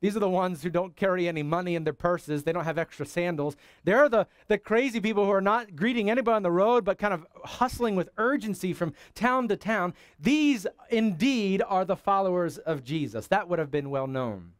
These 0.00 0.16
are 0.16 0.20
the 0.20 0.30
ones 0.30 0.62
who 0.62 0.70
don't 0.70 0.94
carry 0.94 1.26
any 1.26 1.42
money 1.42 1.74
in 1.74 1.82
their 1.82 1.92
purses. 1.92 2.44
They 2.44 2.52
don't 2.52 2.64
have 2.64 2.78
extra 2.78 3.04
sandals. 3.04 3.56
They're 3.82 4.08
the, 4.08 4.28
the 4.46 4.56
crazy 4.56 5.00
people 5.00 5.24
who 5.24 5.32
are 5.32 5.40
not 5.40 5.74
greeting 5.74 6.08
anybody 6.08 6.36
on 6.36 6.44
the 6.44 6.52
road, 6.52 6.84
but 6.84 6.98
kind 6.98 7.12
of 7.12 7.26
hustling 7.44 7.96
with 7.96 8.08
urgency 8.16 8.72
from 8.72 8.94
town 9.16 9.48
to 9.48 9.56
town. 9.56 9.94
These 10.20 10.68
indeed 10.90 11.62
are 11.66 11.84
the 11.84 11.96
followers 11.96 12.58
of 12.58 12.84
Jesus. 12.84 13.26
That 13.26 13.48
would 13.48 13.58
have 13.58 13.72
been 13.72 13.90
well 13.90 14.06
known. 14.06 14.52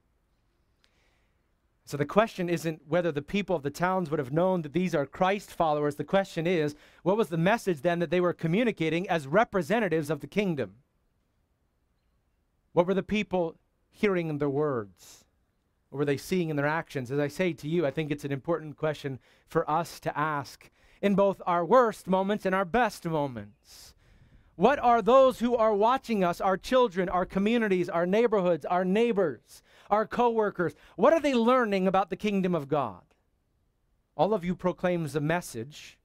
So 1.89 1.97
the 1.97 2.05
question 2.05 2.51
isn't 2.51 2.83
whether 2.87 3.11
the 3.11 3.23
people 3.23 3.57
of 3.57 3.63
the 3.63 3.71
towns 3.71 4.11
would 4.11 4.19
have 4.19 4.31
known 4.31 4.61
that 4.61 4.75
these 4.75 4.95
are 4.95 5.07
Christ 5.07 5.51
followers. 5.51 5.95
The 5.95 6.05
question 6.05 6.47
is, 6.47 6.75
what 7.03 7.17
was 7.17 7.31
the 7.31 7.39
message 7.39 7.81
then 7.81 7.99
that 8.01 8.11
they 8.11 8.21
were 8.21 8.35
communicating 8.35 9.09
as 9.09 9.27
representatives 9.27 10.11
of 10.11 10.21
the 10.21 10.27
kingdom? 10.27 10.75
What 12.75 12.87
were 12.87 12.93
the 12.93 13.03
people 13.03 13.57
hearing 13.89 14.29
in 14.29 14.37
their 14.37 14.51
words? 14.51 15.25
What 15.89 16.01
were 16.01 16.05
they 16.05 16.19
seeing 16.19 16.51
in 16.51 16.57
their 16.57 16.67
actions? 16.67 17.11
As 17.11 17.19
I 17.19 17.29
say 17.29 17.55
to 17.55 17.67
you, 17.67 17.87
I 17.87 17.91
think 17.91 18.11
it's 18.11 18.27
an 18.27 18.33
important 18.33 18.77
question 18.77 19.19
for 19.47 19.69
us 19.71 19.99
to 20.01 20.19
ask 20.19 20.69
in 21.01 21.15
both 21.15 21.41
our 21.47 21.65
worst 21.65 22.07
moments 22.07 22.45
and 22.45 22.55
our 22.55 22.67
best 22.67 23.07
moments. 23.07 23.95
What 24.57 24.79
are 24.81 25.01
those 25.01 25.39
who 25.39 25.57
are 25.57 25.73
watching 25.73 26.23
us, 26.23 26.39
our 26.41 26.59
children, 26.59 27.09
our 27.09 27.25
communities, 27.25 27.89
our 27.89 28.05
neighborhoods, 28.05 28.67
our 28.67 28.85
neighbors? 28.85 29.63
Our 29.91 30.07
coworkers, 30.07 30.75
what 30.97 31.13
are 31.13 31.21
they 31.21 31.35
learning 31.35 31.87
about 31.87 32.11
the 32.11 32.17
kingdom 32.17 32.55
of 32.55 32.69
God? 32.69 33.03
All 34.17 34.35
of 34.35 34.45
you 34.45 34.55
proclaims 34.55 35.15
a 35.15 35.21
message. 35.21 35.99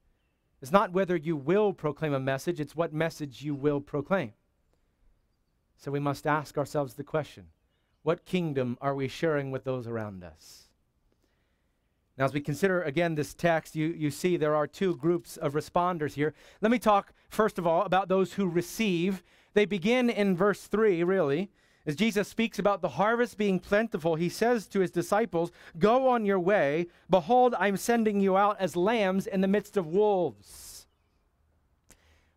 It's 0.62 0.72
not 0.72 0.94
whether 0.94 1.16
you 1.16 1.36
will 1.36 1.74
proclaim 1.74 2.14
a 2.14 2.20
message, 2.20 2.60
it's 2.60 2.76
what 2.76 2.94
message 2.94 3.42
you 3.42 3.56
will 3.56 3.82
proclaim. 3.82 4.34
So 5.78 5.92
we 5.92 6.00
must 6.00 6.26
ask 6.26 6.58
ourselves 6.58 6.94
the 6.94 7.04
question 7.04 7.48
what 8.04 8.26
kingdom 8.26 8.78
are 8.82 8.96
we 8.96 9.08
sharing 9.08 9.52
with 9.52 9.64
those 9.64 9.88
around 9.88 10.24
us? 10.24 10.70
Now, 12.18 12.26
as 12.26 12.34
we 12.34 12.42
consider 12.42 12.84
again 12.84 13.16
this 13.16 13.34
text, 13.34 13.76
you, 13.76 13.88
you 13.88 14.12
see 14.12 14.38
there 14.38 14.56
are 14.56 14.68
two 14.68 14.96
groups 14.98 15.38
of 15.38 15.54
responders 15.54 16.14
here. 16.14 16.34
Let 16.62 16.72
me 16.72 16.78
talk, 16.78 17.14
first 17.30 17.58
of 17.58 17.66
all, 17.66 17.84
about 17.84 18.08
those 18.08 18.34
who 18.34 18.48
receive. 18.48 19.24
They 19.54 19.66
begin 19.66 20.10
in 20.10 20.38
verse 20.38 20.68
3, 20.68 21.04
really. 21.04 21.50
As 21.86 21.98
Jesus 21.98 22.30
speaks 22.30 22.60
about 22.60 22.82
the 22.82 22.90
harvest 22.90 23.38
being 23.38 23.60
plentiful, 23.60 24.16
he 24.16 24.30
says 24.30 24.68
to 24.68 24.80
his 24.80 24.92
disciples, 24.92 25.52
Go 25.78 26.08
on 26.08 26.26
your 26.26 26.40
way. 26.40 26.88
Behold, 27.10 27.54
I'm 27.60 27.76
sending 27.76 28.22
you 28.22 28.38
out 28.38 28.58
as 28.60 28.78
lambs 28.78 29.28
in 29.28 29.42
the 29.42 29.50
midst 29.50 29.76
of 29.76 29.88
wolves. 29.88 30.88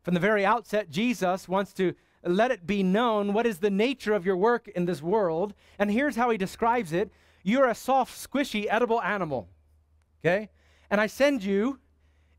From 0.02 0.14
the 0.14 0.20
very 0.20 0.44
outset, 0.44 0.90
Jesus 0.90 1.48
wants 1.48 1.72
to 1.74 1.94
let 2.24 2.50
it 2.50 2.66
be 2.66 2.82
known 2.82 3.32
what 3.32 3.46
is 3.46 3.58
the 3.58 3.70
nature 3.70 4.14
of 4.14 4.26
your 4.26 4.36
work 4.36 4.66
in 4.68 4.86
this 4.86 5.00
world. 5.00 5.54
And 5.78 5.92
here's 5.92 6.16
how 6.16 6.30
he 6.30 6.38
describes 6.38 6.92
it 6.92 7.12
You're 7.44 7.68
a 7.68 7.74
soft, 7.74 8.12
squishy, 8.12 8.66
edible 8.68 9.00
animal. 9.00 9.48
Okay? 10.24 10.50
And 10.90 11.00
I 11.00 11.06
send 11.06 11.44
you 11.44 11.78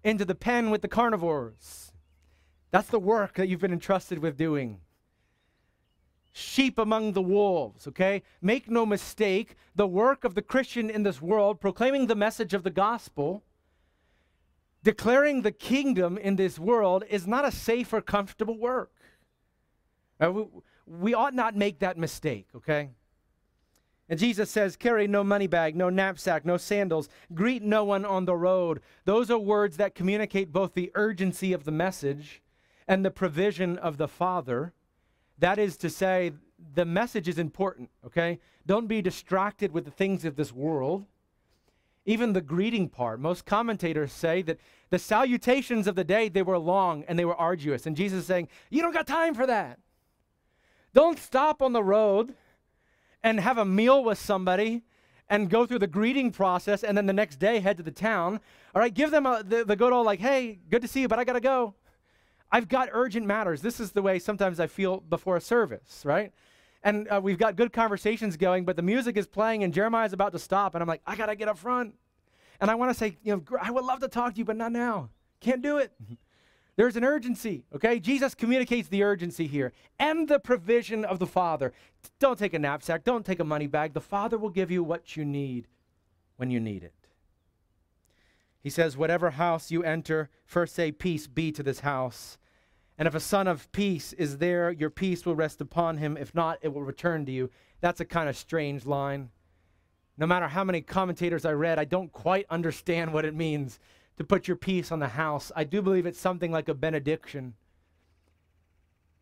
into 0.03 0.25
the 0.25 0.35
pen 0.35 0.71
with 0.71 0.81
the 0.81 0.87
carnivores. 0.89 1.93
That's 2.71 2.89
the 2.89 2.99
work 2.99 3.35
that 3.35 3.47
you've 3.47 3.61
been 3.61 3.71
entrusted 3.71 4.19
with 4.19 4.35
doing 4.35 4.81
sheep 6.37 6.77
among 6.77 7.13
the 7.13 7.21
wolves, 7.21 7.87
okay? 7.87 8.21
Make 8.41 8.69
no 8.69 8.85
mistake, 8.85 9.55
the 9.75 9.87
work 9.87 10.23
of 10.23 10.35
the 10.35 10.41
Christian 10.41 10.89
in 10.89 11.01
this 11.01 11.21
world, 11.21 11.59
proclaiming 11.59 12.05
the 12.05 12.15
message 12.15 12.53
of 12.53 12.63
the 12.63 12.69
gospel, 12.69 13.43
declaring 14.83 15.41
the 15.41 15.51
kingdom 15.51 16.17
in 16.17 16.35
this 16.35 16.59
world, 16.59 17.03
is 17.09 17.25
not 17.25 17.43
a 17.43 17.51
safe 17.51 17.91
or 17.91 18.01
comfortable 18.01 18.57
work. 18.57 18.91
Uh, 20.23 20.31
we, 20.31 20.45
we 20.85 21.13
ought 21.13 21.33
not 21.33 21.55
make 21.55 21.79
that 21.79 21.97
mistake, 21.97 22.47
okay? 22.55 22.91
And 24.07 24.19
Jesus 24.19 24.51
says, 24.51 24.75
carry 24.75 25.07
no 25.07 25.23
money 25.23 25.47
bag, 25.47 25.75
no 25.75 25.89
knapsack, 25.89 26.45
no 26.45 26.57
sandals, 26.57 27.09
greet 27.33 27.63
no 27.63 27.83
one 27.83 28.05
on 28.05 28.25
the 28.25 28.35
road. 28.35 28.79
Those 29.05 29.31
are 29.31 29.39
words 29.39 29.77
that 29.77 29.95
communicate 29.95 30.53
both 30.53 30.75
the 30.75 30.91
urgency 30.93 31.51
of 31.51 31.65
the 31.65 31.71
message 31.71 32.43
and 32.87 33.03
the 33.03 33.11
provision 33.11 33.77
of 33.77 33.97
the 33.97 34.07
Father. 34.07 34.73
That 35.39 35.59
is 35.59 35.77
to 35.77 35.89
say, 35.89 36.31
the 36.73 36.85
message 36.85 37.27
is 37.27 37.37
important, 37.37 37.89
okay? 38.05 38.39
Don't 38.65 38.87
be 38.87 39.01
distracted 39.01 39.71
with 39.71 39.85
the 39.85 39.91
things 39.91 40.25
of 40.25 40.35
this 40.35 40.51
world. 40.51 41.05
Even 42.05 42.33
the 42.33 42.41
greeting 42.41 42.87
part, 42.87 43.19
most 43.19 43.45
commentators 43.45 44.13
say 44.13 44.41
that 44.43 44.59
the 44.89 44.97
salutations 44.97 45.87
of 45.87 45.95
the 45.95 46.03
day, 46.03 46.29
they 46.29 46.41
were 46.41 46.57
long 46.57 47.03
and 47.07 47.19
they 47.19 47.25
were 47.25 47.35
arduous. 47.35 47.85
And 47.85 47.95
Jesus 47.97 48.21
is 48.21 48.25
saying, 48.25 48.47
you 48.69 48.81
don't 48.81 48.93
got 48.93 49.05
time 49.07 49.35
for 49.35 49.45
that. 49.45 49.79
Don't 50.93 51.19
stop 51.19 51.61
on 51.61 51.73
the 51.73 51.83
road 51.83 52.33
and 53.21 53.39
have 53.39 53.57
a 53.57 53.65
meal 53.65 54.03
with 54.03 54.17
somebody 54.17 54.83
and 55.29 55.49
go 55.49 55.65
through 55.65 55.79
the 55.79 55.87
greeting 55.87 56.31
process 56.31 56.83
and 56.83 56.97
then 56.97 57.05
the 57.05 57.13
next 57.13 57.37
day 57.37 57.59
head 57.59 57.77
to 57.77 57.83
the 57.83 57.91
town. 57.91 58.39
All 58.73 58.81
right, 58.81 58.93
give 58.93 59.11
them 59.11 59.25
a, 59.25 59.43
the, 59.43 59.65
the 59.65 59.75
good 59.75 59.91
old, 59.91 60.05
like, 60.05 60.21
hey, 60.21 60.59
good 60.69 60.81
to 60.81 60.87
see 60.87 61.01
you, 61.01 61.07
but 61.07 61.19
I 61.19 61.25
got 61.25 61.33
to 61.33 61.41
go. 61.41 61.75
I've 62.51 62.67
got 62.67 62.89
urgent 62.91 63.25
matters. 63.25 63.61
This 63.61 63.79
is 63.79 63.91
the 63.91 64.01
way 64.01 64.19
sometimes 64.19 64.59
I 64.59 64.67
feel 64.67 64.99
before 65.01 65.35
a 65.35 65.41
service, 65.41 66.03
right? 66.05 66.31
And 66.83 67.07
uh, 67.09 67.19
we've 67.21 67.37
got 67.37 67.55
good 67.55 67.73
conversations 67.73 68.37
going, 68.37 68.63
but 68.63 68.75
the 68.75 68.81
music 68.81 69.17
is 69.17 69.27
playing 69.27 69.63
and 69.63 69.73
Jeremiah's 69.73 70.13
about 70.13 70.31
to 70.31 70.39
stop, 70.39 70.75
and 70.75 70.81
I'm 70.81 70.87
like, 70.87 71.01
I 71.05 71.15
got 71.15 71.25
to 71.25 71.35
get 71.35 71.47
up 71.47 71.57
front. 71.57 71.95
And 72.59 72.71
I 72.71 72.75
want 72.75 72.91
to 72.91 72.97
say, 72.97 73.17
you 73.23 73.35
know, 73.35 73.57
I 73.61 73.71
would 73.71 73.83
love 73.83 73.99
to 73.99 74.07
talk 74.07 74.33
to 74.33 74.39
you, 74.39 74.45
but 74.45 74.55
not 74.55 74.71
now. 74.71 75.09
Can't 75.41 75.61
do 75.61 75.77
it. 75.77 75.91
There's 76.75 76.95
an 76.95 77.03
urgency, 77.03 77.65
okay? 77.75 77.99
Jesus 77.99 78.35
communicates 78.35 78.87
the 78.87 79.03
urgency 79.03 79.47
here 79.47 79.73
and 79.99 80.27
the 80.27 80.39
provision 80.39 81.03
of 81.03 81.17
the 81.17 81.25
Father. 81.25 81.73
Don't 82.19 82.37
take 82.37 82.53
a 82.53 82.59
knapsack, 82.59 83.03
don't 83.03 83.25
take 83.25 83.39
a 83.39 83.43
money 83.43 83.67
bag. 83.67 83.93
The 83.93 84.01
Father 84.01 84.37
will 84.37 84.51
give 84.51 84.69
you 84.69 84.83
what 84.83 85.17
you 85.17 85.25
need 85.25 85.67
when 86.37 86.51
you 86.51 86.59
need 86.59 86.83
it. 86.83 86.93
He 88.67 88.71
says, 88.71 88.97
Whatever 88.97 89.29
house 89.29 89.71
you 89.71 89.81
enter, 89.81 90.29
first 90.45 90.75
say, 90.75 90.91
Peace 90.91 91.25
be 91.25 91.53
to 91.53 91.63
this 91.63 91.79
house. 91.79 92.37
And 92.97 93.07
if 93.07 93.15
a 93.15 93.19
son 93.21 93.47
of 93.47 93.71
peace 93.71 94.11
is 94.11 94.39
there, 94.39 94.71
your 94.71 94.89
peace 94.89 95.25
will 95.25 95.37
rest 95.37 95.61
upon 95.61 95.99
him. 95.99 96.17
If 96.17 96.35
not, 96.35 96.59
it 96.61 96.73
will 96.73 96.83
return 96.83 97.25
to 97.27 97.31
you. 97.31 97.49
That's 97.79 98.01
a 98.01 98.05
kind 98.05 98.27
of 98.27 98.35
strange 98.35 98.85
line. 98.85 99.29
No 100.17 100.27
matter 100.27 100.49
how 100.49 100.65
many 100.65 100.81
commentators 100.81 101.45
I 101.45 101.53
read, 101.53 101.79
I 101.79 101.85
don't 101.85 102.11
quite 102.11 102.45
understand 102.49 103.13
what 103.13 103.23
it 103.23 103.33
means 103.33 103.79
to 104.17 104.25
put 104.25 104.49
your 104.49 104.57
peace 104.57 104.91
on 104.91 104.99
the 104.99 105.07
house. 105.07 105.49
I 105.55 105.63
do 105.63 105.81
believe 105.81 106.05
it's 106.05 106.19
something 106.19 106.51
like 106.51 106.67
a 106.67 106.73
benediction 106.73 107.53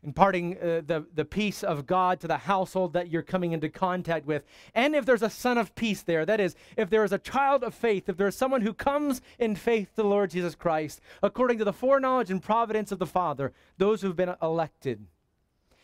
imparting 0.06 0.58
uh, 0.58 0.82
the, 0.86 1.06
the 1.16 1.26
peace 1.26 1.64
of 1.64 1.88
God 1.88 2.20
to 2.20 2.28
the 2.28 2.38
household 2.38 2.94
that 2.94 3.10
you're 3.10 3.24
coming 3.24 3.54
into 3.54 3.70
contact 3.70 4.26
with. 4.26 4.44
And 4.76 4.96
if 4.96 5.06
there's 5.06 5.24
a 5.24 5.30
son 5.30 5.58
of 5.58 5.74
peace 5.76 6.04
there, 6.04 6.26
that 6.26 6.40
is, 6.40 6.56
if 6.78 6.90
there 6.90 7.04
is 7.04 7.12
a 7.12 7.18
child 7.18 7.64
of 7.64 7.74
faith, 7.74 8.08
if 8.08 8.16
there's 8.16 8.36
someone 8.36 8.62
who 8.62 8.74
comes 8.74 9.22
in 9.40 9.56
faith 9.56 9.90
to 9.90 10.04
the 10.04 10.08
Lord 10.08 10.30
Jesus 10.30 10.54
Christ, 10.54 11.02
according 11.24 11.58
to 11.58 11.66
the 11.66 11.74
foreknowledge 11.74 12.30
and 12.30 12.42
providence 12.42 12.92
of 12.92 13.00
the 13.00 13.06
Father, 13.06 13.52
those 13.78 14.02
who've 14.02 14.16
been 14.16 14.36
elected, 14.42 15.06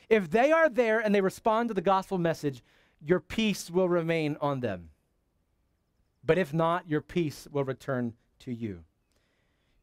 if 0.07 0.29
they 0.29 0.51
are 0.51 0.69
there 0.69 0.99
and 0.99 1.15
they 1.15 1.21
respond 1.21 1.69
to 1.69 1.73
the 1.73 1.81
gospel 1.81 2.17
message, 2.17 2.61
your 3.03 3.19
peace 3.19 3.71
will 3.71 3.89
remain 3.89 4.37
on 4.39 4.59
them. 4.59 4.89
But 6.23 6.37
if 6.37 6.53
not, 6.53 6.87
your 6.87 7.01
peace 7.01 7.47
will 7.51 7.63
return 7.63 8.13
to 8.39 8.51
you. 8.51 8.83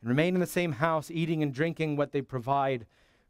And 0.01 0.09
remain 0.09 0.35
in 0.35 0.41
the 0.41 0.47
same 0.47 0.73
house, 0.73 1.11
eating 1.11 1.43
and 1.43 1.53
drinking 1.53 1.97
what 1.97 2.13
they 2.13 2.23
provide 2.23 2.87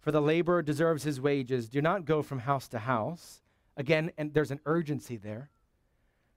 for 0.09 0.13
the 0.13 0.23
laborer 0.23 0.63
deserves 0.63 1.03
his 1.03 1.21
wages. 1.21 1.69
Do 1.69 1.83
not 1.83 2.07
go 2.07 2.23
from 2.23 2.39
house 2.39 2.67
to 2.69 2.79
house. 2.79 3.43
Again, 3.77 4.11
and 4.17 4.33
there's 4.33 4.51
an 4.51 4.61
urgency 4.65 5.19
there. 5.19 5.51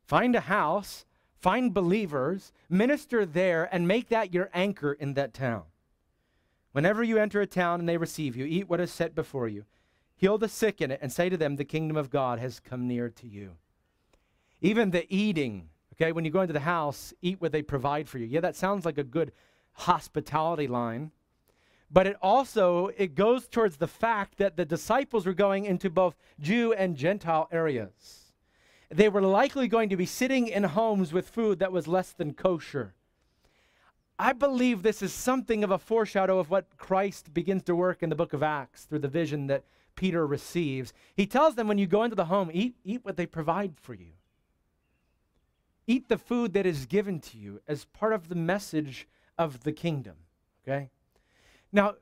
Find 0.03 0.35
a 0.35 0.41
house, 0.41 1.05
find 1.39 1.73
believers, 1.73 2.51
minister 2.69 3.25
there, 3.25 3.73
and 3.73 3.87
make 3.87 4.09
that 4.09 4.33
your 4.33 4.49
anchor 4.53 4.91
in 4.91 5.13
that 5.13 5.33
town. 5.33 5.63
Whenever 6.73 7.01
you 7.01 7.17
enter 7.17 7.39
a 7.39 7.47
town 7.47 7.79
and 7.79 7.87
they 7.87 7.95
receive 7.95 8.35
you, 8.35 8.43
eat 8.43 8.67
what 8.67 8.81
is 8.81 8.91
set 8.91 9.15
before 9.15 9.47
you. 9.47 9.63
Heal 10.17 10.37
the 10.37 10.49
sick 10.49 10.81
in 10.81 10.91
it, 10.91 10.99
and 11.01 11.09
say 11.09 11.29
to 11.29 11.37
them, 11.37 11.55
The 11.55 11.63
kingdom 11.63 11.95
of 11.95 12.09
God 12.09 12.39
has 12.39 12.59
come 12.59 12.89
near 12.89 13.07
to 13.07 13.25
you. 13.25 13.51
Even 14.59 14.91
the 14.91 15.05
eating, 15.07 15.69
okay, 15.93 16.11
when 16.11 16.25
you 16.25 16.31
go 16.31 16.41
into 16.41 16.51
the 16.51 16.59
house, 16.59 17.13
eat 17.21 17.39
what 17.39 17.53
they 17.53 17.61
provide 17.61 18.09
for 18.09 18.17
you. 18.17 18.25
Yeah, 18.25 18.41
that 18.41 18.57
sounds 18.57 18.83
like 18.83 18.97
a 18.97 19.03
good 19.05 19.31
hospitality 19.71 20.67
line. 20.67 21.11
But 21.93 22.07
it 22.07 22.17
also 22.21 22.87
it 22.97 23.15
goes 23.15 23.47
towards 23.47 23.77
the 23.77 23.87
fact 23.87 24.37
that 24.37 24.55
the 24.55 24.65
disciples 24.65 25.25
were 25.25 25.33
going 25.33 25.65
into 25.65 25.89
both 25.89 26.15
Jew 26.39 26.73
and 26.73 26.95
Gentile 26.95 27.49
areas. 27.51 28.33
They 28.89 29.09
were 29.09 29.21
likely 29.21 29.67
going 29.67 29.89
to 29.89 29.97
be 29.97 30.05
sitting 30.05 30.47
in 30.47 30.63
homes 30.63 31.13
with 31.13 31.29
food 31.29 31.59
that 31.59 31.71
was 31.71 31.87
less 31.87 32.11
than 32.11 32.33
kosher. 32.33 32.93
I 34.19 34.33
believe 34.33 34.83
this 34.83 35.01
is 35.01 35.13
something 35.13 35.63
of 35.63 35.71
a 35.71 35.79
foreshadow 35.79 36.39
of 36.39 36.49
what 36.49 36.77
Christ 36.77 37.33
begins 37.33 37.63
to 37.63 37.75
work 37.75 38.03
in 38.03 38.09
the 38.09 38.15
book 38.15 38.33
of 38.33 38.43
Acts 38.43 38.83
through 38.83 38.99
the 38.99 39.07
vision 39.07 39.47
that 39.47 39.63
Peter 39.95 40.27
receives. 40.27 40.93
He 41.15 41.25
tells 41.25 41.55
them 41.55 41.67
when 41.67 41.77
you 41.77 41.87
go 41.87 42.03
into 42.03 42.15
the 42.15 42.25
home, 42.25 42.51
eat, 42.53 42.75
eat 42.83 43.03
what 43.03 43.17
they 43.17 43.25
provide 43.25 43.73
for 43.81 43.93
you. 43.93 44.11
Eat 45.87 46.07
the 46.07 46.17
food 46.17 46.53
that 46.53 46.65
is 46.65 46.85
given 46.85 47.19
to 47.19 47.37
you 47.37 47.61
as 47.67 47.85
part 47.85 48.13
of 48.13 48.29
the 48.29 48.35
message 48.35 49.07
of 49.37 49.63
the 49.63 49.71
kingdom. 49.71 50.15
Okay? 50.63 50.89
Now, 51.71 51.95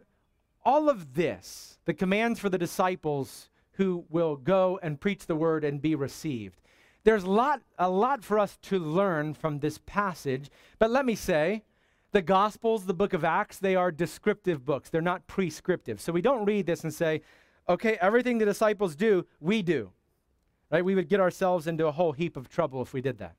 all 0.66 0.90
of 0.90 1.14
this, 1.14 1.80
the 1.86 1.94
commands 1.94 2.40
for 2.40 2.50
the 2.50 2.58
disciples 2.58 3.50
who 3.74 4.06
will 4.10 4.36
go 4.36 4.80
and 4.82 5.00
preach 5.00 5.26
the 5.26 5.36
word 5.36 5.64
and 5.64 5.82
be 5.82 5.96
received, 5.96 6.62
there's 7.04 7.24
a 7.24 7.30
lot, 7.30 7.62
a 7.78 7.90
lot 7.90 8.24
for 8.24 8.38
us 8.38 8.58
to 8.64 8.78
learn 8.78 9.34
from 9.34 9.60
this 9.60 9.80
passage. 9.86 10.50
But 10.80 10.92
let 10.92 11.06
me 11.06 11.16
say, 11.16 11.64
the 12.12 12.22
Gospels, 12.22 12.86
the 12.86 12.94
book 12.94 13.14
of 13.14 13.24
Acts, 13.24 13.58
they 13.58 13.76
are 13.76 13.92
descriptive 13.92 14.66
books. 14.66 14.90
They're 14.90 15.02
not 15.02 15.28
prescriptive. 15.28 16.02
So 16.02 16.12
we 16.12 16.22
don't 16.22 16.46
read 16.46 16.66
this 16.66 16.84
and 16.84 16.94
say, 16.94 17.22
okay, 17.68 17.98
everything 18.02 18.38
the 18.38 18.46
disciples 18.46 18.96
do, 18.96 19.26
we 19.40 19.62
do. 19.62 19.92
Right? 20.72 20.84
We 20.84 20.96
would 20.96 21.08
get 21.08 21.20
ourselves 21.20 21.68
into 21.68 21.88
a 21.88 21.92
whole 21.92 22.12
heap 22.12 22.36
of 22.36 22.50
trouble 22.50 22.82
if 22.82 22.94
we 22.94 23.02
did 23.02 23.20
that. 23.20 23.36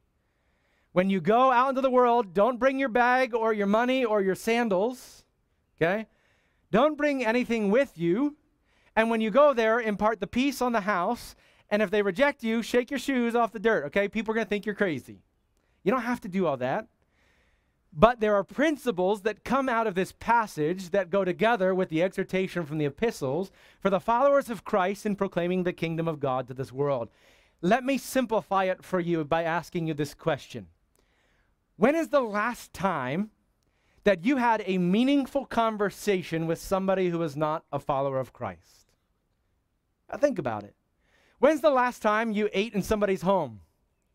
When 0.93 1.11
you 1.11 1.21
go 1.21 1.53
out 1.53 1.69
into 1.69 1.81
the 1.81 1.91
world, 1.91 2.35
don't 2.35 2.59
bring 2.59 2.79
your 2.79 2.89
bag 2.89 3.35
or 3.35 3.53
your 3.53 3.67
money 3.67 4.05
or 4.05 4.23
your 4.23 4.35
sandals. 4.35 5.25
Okay? 5.77 6.07
Don't 6.71 6.97
bring 6.97 7.25
anything 7.25 7.71
with 7.71 7.99
you. 7.99 8.37
And 8.97 9.11
when 9.11 9.21
you 9.21 9.31
go 9.31 9.55
there, 9.55 9.81
impart 9.81 10.21
the 10.21 10.27
peace 10.27 10.61
on 10.61 10.73
the 10.73 10.83
house. 10.83 11.35
And 11.69 11.83
if 11.83 11.91
they 11.91 12.03
reject 12.03 12.43
you, 12.43 12.63
shake 12.63 12.91
your 12.91 12.99
shoes 12.99 13.35
off 13.35 13.53
the 13.53 13.59
dirt, 13.59 13.87
okay? 13.87 14.09
People 14.09 14.33
are 14.33 14.35
going 14.35 14.47
to 14.47 14.49
think 14.49 14.67
you're 14.67 14.75
crazy. 14.75 15.23
You 15.85 15.93
don't 15.93 16.03
have 16.03 16.21
to 16.23 16.29
do 16.29 16.47
all 16.47 16.57
that. 16.59 16.89
But 17.93 18.21
there 18.21 18.35
are 18.37 18.45
principles 18.45 19.23
that 19.23 19.45
come 19.45 19.69
out 19.69 19.87
of 19.87 19.97
this 19.97 20.13
passage 20.13 20.91
that 20.91 21.11
go 21.11 21.25
together 21.25 21.75
with 21.75 21.89
the 21.89 22.03
exhortation 22.03 22.65
from 22.65 22.79
the 22.79 22.85
epistles 22.85 23.51
for 23.81 23.91
the 23.91 23.99
followers 23.99 24.49
of 24.49 24.65
Christ 24.65 25.07
in 25.07 25.17
proclaiming 25.17 25.65
the 25.65 25.73
kingdom 25.73 26.07
of 26.07 26.21
God 26.21 26.47
to 26.49 26.55
this 26.55 26.73
world. 26.73 27.09
Let 27.63 27.85
me 27.85 27.99
simplify 27.99 28.65
it 28.65 28.85
for 28.85 29.01
you 29.01 29.25
by 29.25 29.43
asking 29.43 29.89
you 29.89 29.95
this 29.95 30.15
question 30.15 30.69
When 31.77 31.97
is 31.97 32.09
the 32.09 32.21
last 32.21 32.73
time 32.73 33.31
that 34.05 34.25
you 34.25 34.37
had 34.37 34.63
a 34.67 34.79
meaningful 34.79 35.45
conversation 35.47 36.47
with 36.47 36.59
somebody 36.59 37.09
who 37.09 37.23
is 37.23 37.37
not 37.37 37.65
a 37.73 37.79
follower 37.79 38.19
of 38.19 38.33
Christ. 38.33 38.93
Now 40.11 40.19
think 40.19 40.39
about 40.39 40.65
it. 40.65 40.75
When's 41.39 41.61
the 41.61 41.71
last 41.71 42.03
time 42.03 42.33
you 42.33 42.49
ate 42.53 42.75
in 42.75 42.83
somebody's 42.83 43.23
home, 43.23 43.61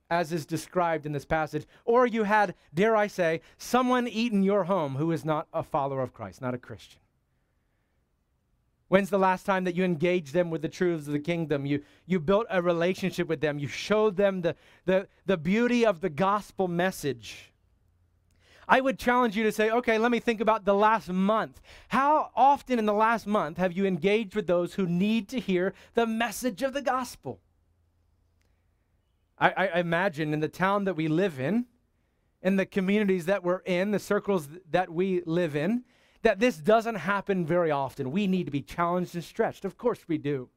as 0.09 0.31
is 0.31 0.45
described 0.45 1.05
in 1.05 1.11
this 1.11 1.25
passage, 1.25 1.65
or 1.83 2.05
you 2.05 2.23
had, 2.23 2.53
dare 2.73 2.95
I 2.95 3.07
say, 3.07 3.41
someone 3.57 4.07
eat 4.07 4.31
in 4.31 4.43
your 4.43 4.65
home 4.65 4.95
who 4.95 5.11
is 5.11 5.25
not 5.25 5.47
a 5.53 5.63
follower 5.63 6.01
of 6.01 6.13
Christ, 6.13 6.41
not 6.41 6.53
a 6.53 6.59
Christian? 6.59 6.99
When's 8.87 9.09
the 9.09 9.17
last 9.17 9.47
time 9.47 9.63
that 9.63 9.75
you 9.75 9.83
engaged 9.83 10.33
them 10.33 10.51
with 10.51 10.61
the 10.61 10.69
truths 10.69 11.07
of 11.07 11.13
the 11.13 11.19
kingdom? 11.19 11.65
You, 11.65 11.83
you 12.05 12.19
built 12.19 12.45
a 12.51 12.61
relationship 12.61 13.27
with 13.27 13.41
them. 13.41 13.57
You 13.57 13.67
showed 13.67 14.15
them 14.15 14.41
the, 14.41 14.55
the, 14.85 15.07
the 15.25 15.37
beauty 15.37 15.85
of 15.85 16.01
the 16.01 16.09
gospel 16.09 16.67
message. 16.67 17.51
I 18.67 18.81
would 18.81 18.97
challenge 18.97 19.35
you 19.35 19.43
to 19.43 19.51
say, 19.51 19.69
okay, 19.69 19.97
let 19.97 20.11
me 20.11 20.19
think 20.19 20.41
about 20.41 20.65
the 20.65 20.73
last 20.73 21.09
month. 21.09 21.61
How 21.89 22.31
often 22.35 22.79
in 22.79 22.85
the 22.85 22.93
last 22.93 23.27
month 23.27 23.57
have 23.57 23.73
you 23.73 23.85
engaged 23.85 24.35
with 24.35 24.47
those 24.47 24.73
who 24.73 24.87
need 24.87 25.29
to 25.29 25.39
hear 25.39 25.73
the 25.93 26.07
message 26.07 26.61
of 26.63 26.73
the 26.73 26.81
gospel? 26.81 27.39
I, 29.37 29.51
I 29.51 29.79
imagine 29.79 30.33
in 30.33 30.39
the 30.39 30.47
town 30.47 30.85
that 30.85 30.95
we 30.95 31.07
live 31.07 31.39
in, 31.39 31.65
in 32.41 32.55
the 32.55 32.65
communities 32.65 33.25
that 33.25 33.43
we're 33.43 33.59
in, 33.59 33.91
the 33.91 33.99
circles 33.99 34.47
that 34.71 34.89
we 34.89 35.21
live 35.25 35.55
in, 35.55 35.83
that 36.21 36.39
this 36.39 36.57
doesn't 36.57 36.95
happen 36.95 37.45
very 37.45 37.69
often. 37.69 38.11
We 38.11 38.27
need 38.27 38.45
to 38.45 38.51
be 38.51 38.61
challenged 38.61 39.13
and 39.13 39.23
stretched. 39.23 39.65
Of 39.65 39.77
course 39.77 39.99
we 40.07 40.17
do. 40.17 40.49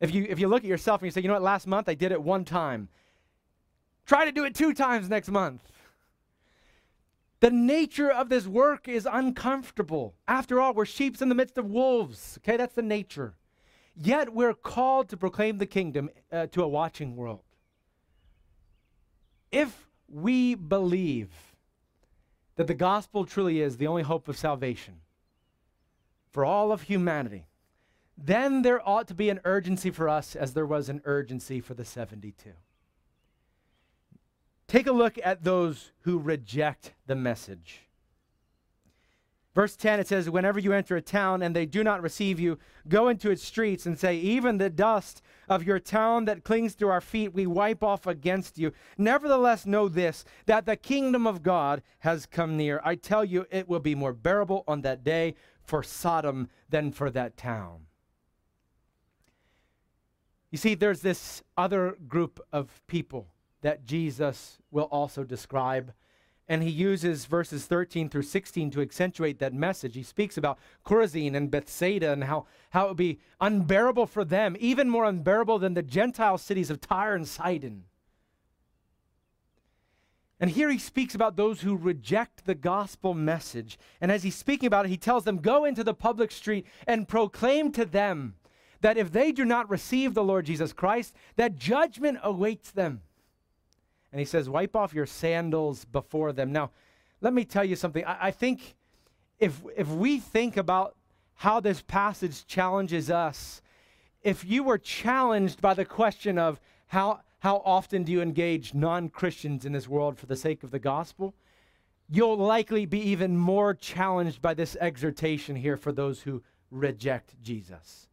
If 0.00 0.14
you, 0.14 0.26
if 0.28 0.38
you 0.38 0.48
look 0.48 0.64
at 0.64 0.68
yourself 0.68 1.00
and 1.00 1.06
you 1.06 1.10
say, 1.10 1.20
you 1.20 1.28
know 1.28 1.34
what, 1.34 1.42
last 1.42 1.66
month 1.66 1.88
I 1.88 1.94
did 1.94 2.12
it 2.12 2.22
one 2.22 2.44
time, 2.44 2.88
try 4.06 4.24
to 4.24 4.32
do 4.32 4.44
it 4.44 4.54
two 4.54 4.72
times 4.72 5.08
next 5.08 5.28
month. 5.28 5.62
The 7.44 7.50
nature 7.50 8.10
of 8.10 8.30
this 8.30 8.46
work 8.46 8.88
is 8.88 9.06
uncomfortable. 9.06 10.14
After 10.26 10.62
all, 10.62 10.72
we're 10.72 10.86
sheep 10.86 11.20
in 11.20 11.28
the 11.28 11.34
midst 11.34 11.58
of 11.58 11.66
wolves. 11.66 12.38
Okay, 12.38 12.56
that's 12.56 12.74
the 12.74 12.80
nature. 12.80 13.34
Yet 13.94 14.32
we're 14.32 14.54
called 14.54 15.10
to 15.10 15.18
proclaim 15.18 15.58
the 15.58 15.66
kingdom 15.66 16.08
uh, 16.32 16.46
to 16.46 16.62
a 16.62 16.66
watching 16.66 17.16
world. 17.16 17.42
If 19.52 19.90
we 20.08 20.54
believe 20.54 21.32
that 22.56 22.66
the 22.66 22.72
gospel 22.72 23.26
truly 23.26 23.60
is 23.60 23.76
the 23.76 23.88
only 23.88 24.04
hope 24.04 24.26
of 24.26 24.38
salvation 24.38 25.02
for 26.30 26.46
all 26.46 26.72
of 26.72 26.84
humanity, 26.84 27.44
then 28.16 28.62
there 28.62 28.80
ought 28.88 29.06
to 29.08 29.14
be 29.14 29.28
an 29.28 29.40
urgency 29.44 29.90
for 29.90 30.08
us 30.08 30.34
as 30.34 30.54
there 30.54 30.64
was 30.64 30.88
an 30.88 31.02
urgency 31.04 31.60
for 31.60 31.74
the 31.74 31.84
72. 31.84 32.54
Take 34.74 34.88
a 34.88 34.92
look 34.92 35.20
at 35.22 35.44
those 35.44 35.92
who 36.00 36.18
reject 36.18 36.94
the 37.06 37.14
message. 37.14 37.82
Verse 39.54 39.76
10, 39.76 40.00
it 40.00 40.08
says, 40.08 40.28
Whenever 40.28 40.58
you 40.58 40.72
enter 40.72 40.96
a 40.96 41.00
town 41.00 41.42
and 41.42 41.54
they 41.54 41.64
do 41.64 41.84
not 41.84 42.02
receive 42.02 42.40
you, 42.40 42.58
go 42.88 43.06
into 43.06 43.30
its 43.30 43.44
streets 43.44 43.86
and 43.86 43.96
say, 43.96 44.16
Even 44.16 44.58
the 44.58 44.68
dust 44.68 45.22
of 45.48 45.62
your 45.62 45.78
town 45.78 46.24
that 46.24 46.42
clings 46.42 46.74
to 46.74 46.88
our 46.88 47.00
feet, 47.00 47.32
we 47.32 47.46
wipe 47.46 47.84
off 47.84 48.04
against 48.04 48.58
you. 48.58 48.72
Nevertheless, 48.98 49.64
know 49.64 49.88
this, 49.88 50.24
that 50.46 50.66
the 50.66 50.74
kingdom 50.74 51.24
of 51.24 51.44
God 51.44 51.80
has 52.00 52.26
come 52.26 52.56
near. 52.56 52.80
I 52.84 52.96
tell 52.96 53.24
you, 53.24 53.46
it 53.52 53.68
will 53.68 53.78
be 53.78 53.94
more 53.94 54.12
bearable 54.12 54.64
on 54.66 54.80
that 54.80 55.04
day 55.04 55.36
for 55.62 55.84
Sodom 55.84 56.48
than 56.68 56.90
for 56.90 57.10
that 57.10 57.36
town. 57.36 57.86
You 60.50 60.58
see, 60.58 60.74
there's 60.74 61.02
this 61.02 61.44
other 61.56 61.96
group 62.08 62.40
of 62.52 62.82
people 62.88 63.28
that 63.64 63.86
Jesus 63.86 64.58
will 64.70 64.84
also 64.84 65.24
describe. 65.24 65.94
And 66.46 66.62
he 66.62 66.68
uses 66.68 67.24
verses 67.24 67.64
13 67.64 68.10
through 68.10 68.24
16 68.24 68.70
to 68.72 68.82
accentuate 68.82 69.38
that 69.38 69.54
message. 69.54 69.94
He 69.94 70.02
speaks 70.02 70.36
about 70.36 70.58
Chorazin 70.84 71.34
and 71.34 71.50
Bethsaida 71.50 72.12
and 72.12 72.24
how, 72.24 72.44
how 72.70 72.84
it 72.84 72.88
would 72.88 72.96
be 72.98 73.20
unbearable 73.40 74.04
for 74.04 74.22
them, 74.22 74.54
even 74.60 74.90
more 74.90 75.06
unbearable 75.06 75.58
than 75.58 75.72
the 75.72 75.82
Gentile 75.82 76.36
cities 76.36 76.68
of 76.68 76.78
Tyre 76.78 77.14
and 77.14 77.26
Sidon. 77.26 77.84
And 80.38 80.50
here 80.50 80.68
he 80.68 80.76
speaks 80.76 81.14
about 81.14 81.36
those 81.36 81.62
who 81.62 81.74
reject 81.74 82.44
the 82.44 82.54
gospel 82.54 83.14
message. 83.14 83.78
And 83.98 84.12
as 84.12 84.24
he's 84.24 84.34
speaking 84.34 84.66
about 84.66 84.84
it, 84.84 84.90
he 84.90 84.98
tells 84.98 85.24
them, 85.24 85.38
Go 85.38 85.64
into 85.64 85.82
the 85.82 85.94
public 85.94 86.32
street 86.32 86.66
and 86.86 87.08
proclaim 87.08 87.72
to 87.72 87.86
them 87.86 88.34
that 88.82 88.98
if 88.98 89.10
they 89.10 89.32
do 89.32 89.46
not 89.46 89.70
receive 89.70 90.12
the 90.12 90.22
Lord 90.22 90.44
Jesus 90.44 90.74
Christ, 90.74 91.14
that 91.36 91.56
judgment 91.56 92.18
awaits 92.22 92.70
them. 92.70 93.00
And 94.14 94.20
he 94.20 94.24
says, 94.24 94.48
Wipe 94.48 94.76
off 94.76 94.94
your 94.94 95.06
sandals 95.06 95.84
before 95.84 96.32
them. 96.32 96.52
Now, 96.52 96.70
let 97.20 97.32
me 97.32 97.44
tell 97.44 97.64
you 97.64 97.74
something. 97.74 98.04
I, 98.04 98.28
I 98.28 98.30
think 98.30 98.76
if, 99.40 99.60
if 99.76 99.88
we 99.88 100.20
think 100.20 100.56
about 100.56 100.94
how 101.34 101.58
this 101.58 101.82
passage 101.82 102.46
challenges 102.46 103.10
us, 103.10 103.60
if 104.22 104.44
you 104.44 104.62
were 104.62 104.78
challenged 104.78 105.60
by 105.60 105.74
the 105.74 105.84
question 105.84 106.38
of 106.38 106.60
how, 106.86 107.22
how 107.40 107.60
often 107.64 108.04
do 108.04 108.12
you 108.12 108.22
engage 108.22 108.72
non 108.72 109.08
Christians 109.08 109.64
in 109.64 109.72
this 109.72 109.88
world 109.88 110.16
for 110.16 110.26
the 110.26 110.36
sake 110.36 110.62
of 110.62 110.70
the 110.70 110.78
gospel, 110.78 111.34
you'll 112.08 112.36
likely 112.36 112.86
be 112.86 113.00
even 113.00 113.36
more 113.36 113.74
challenged 113.74 114.40
by 114.40 114.54
this 114.54 114.76
exhortation 114.80 115.56
here 115.56 115.76
for 115.76 115.90
those 115.90 116.20
who 116.20 116.40
reject 116.70 117.34
Jesus. 117.42 118.06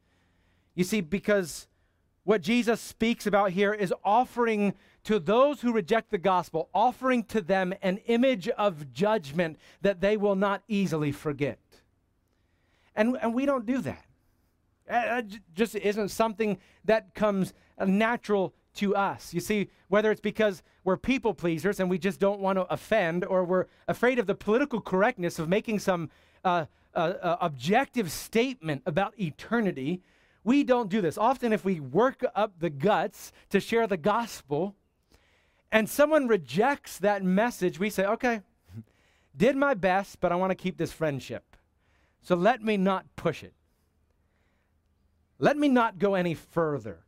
You 0.73 0.83
see, 0.83 1.01
because 1.01 1.67
what 2.23 2.41
Jesus 2.41 2.79
speaks 2.79 3.25
about 3.25 3.51
here 3.51 3.73
is 3.73 3.93
offering 4.03 4.75
to 5.03 5.19
those 5.19 5.61
who 5.61 5.73
reject 5.73 6.11
the 6.11 6.17
gospel, 6.17 6.69
offering 6.73 7.23
to 7.25 7.41
them 7.41 7.73
an 7.81 7.97
image 8.05 8.47
of 8.49 8.93
judgment 8.93 9.57
that 9.81 10.01
they 10.01 10.17
will 10.17 10.35
not 10.35 10.61
easily 10.67 11.11
forget. 11.11 11.59
And, 12.95 13.17
and 13.21 13.33
we 13.33 13.45
don't 13.45 13.65
do 13.65 13.79
that. 13.79 14.05
It 14.87 15.39
just 15.55 15.75
isn't 15.75 16.09
something 16.09 16.57
that 16.85 17.15
comes 17.15 17.53
natural 17.83 18.53
to 18.75 18.95
us. 18.95 19.33
You 19.33 19.39
see, 19.39 19.69
whether 19.87 20.11
it's 20.11 20.21
because 20.21 20.63
we're 20.83 20.97
people 20.97 21.33
pleasers 21.33 21.79
and 21.79 21.89
we 21.89 21.97
just 21.97 22.19
don't 22.19 22.39
want 22.39 22.57
to 22.57 22.71
offend, 22.71 23.25
or 23.25 23.43
we're 23.43 23.65
afraid 23.87 24.19
of 24.19 24.27
the 24.27 24.35
political 24.35 24.81
correctness 24.81 25.39
of 25.39 25.49
making 25.49 25.79
some 25.79 26.09
uh, 26.43 26.65
uh, 26.93 27.13
uh, 27.21 27.37
objective 27.41 28.11
statement 28.11 28.81
about 28.85 29.17
eternity, 29.19 30.01
we 30.43 30.63
don't 30.63 30.89
do 30.89 31.01
this. 31.01 31.17
Often, 31.17 31.53
if 31.53 31.63
we 31.63 31.79
work 31.79 32.25
up 32.35 32.53
the 32.59 32.69
guts 32.69 33.31
to 33.49 33.59
share 33.59 33.87
the 33.87 33.97
gospel 33.97 34.75
and 35.71 35.89
someone 35.89 36.27
rejects 36.27 36.97
that 36.99 37.23
message, 37.23 37.79
we 37.79 37.89
say, 37.89 38.05
okay, 38.05 38.41
did 39.35 39.55
my 39.55 39.73
best, 39.73 40.19
but 40.19 40.31
I 40.31 40.35
want 40.35 40.51
to 40.51 40.55
keep 40.55 40.77
this 40.77 40.91
friendship. 40.91 41.55
So 42.21 42.35
let 42.35 42.61
me 42.61 42.77
not 42.77 43.05
push 43.15 43.43
it. 43.43 43.53
Let 45.39 45.57
me 45.57 45.69
not 45.69 45.97
go 45.97 46.15
any 46.15 46.33
further. 46.33 46.99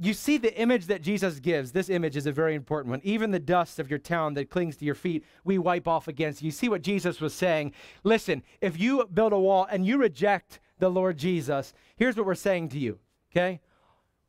You 0.00 0.14
see 0.14 0.38
the 0.38 0.56
image 0.56 0.86
that 0.86 1.02
Jesus 1.02 1.40
gives. 1.40 1.72
This 1.72 1.90
image 1.90 2.16
is 2.16 2.26
a 2.26 2.32
very 2.32 2.54
important 2.54 2.90
one. 2.90 3.00
Even 3.02 3.32
the 3.32 3.40
dust 3.40 3.80
of 3.80 3.90
your 3.90 3.98
town 3.98 4.34
that 4.34 4.50
clings 4.50 4.76
to 4.76 4.84
your 4.84 4.94
feet, 4.94 5.24
we 5.44 5.58
wipe 5.58 5.88
off 5.88 6.06
against. 6.06 6.42
You 6.42 6.52
see 6.52 6.68
what 6.68 6.82
Jesus 6.82 7.20
was 7.20 7.34
saying. 7.34 7.72
Listen, 8.04 8.42
if 8.60 8.78
you 8.78 9.04
build 9.12 9.32
a 9.32 9.38
wall 9.38 9.66
and 9.70 9.84
you 9.84 9.98
reject 9.98 10.60
the 10.78 10.90
Lord 10.90 11.18
Jesus, 11.18 11.72
here's 11.96 12.16
what 12.16 12.26
we're 12.26 12.34
saying 12.34 12.70
to 12.70 12.78
you, 12.78 12.98
okay? 13.32 13.60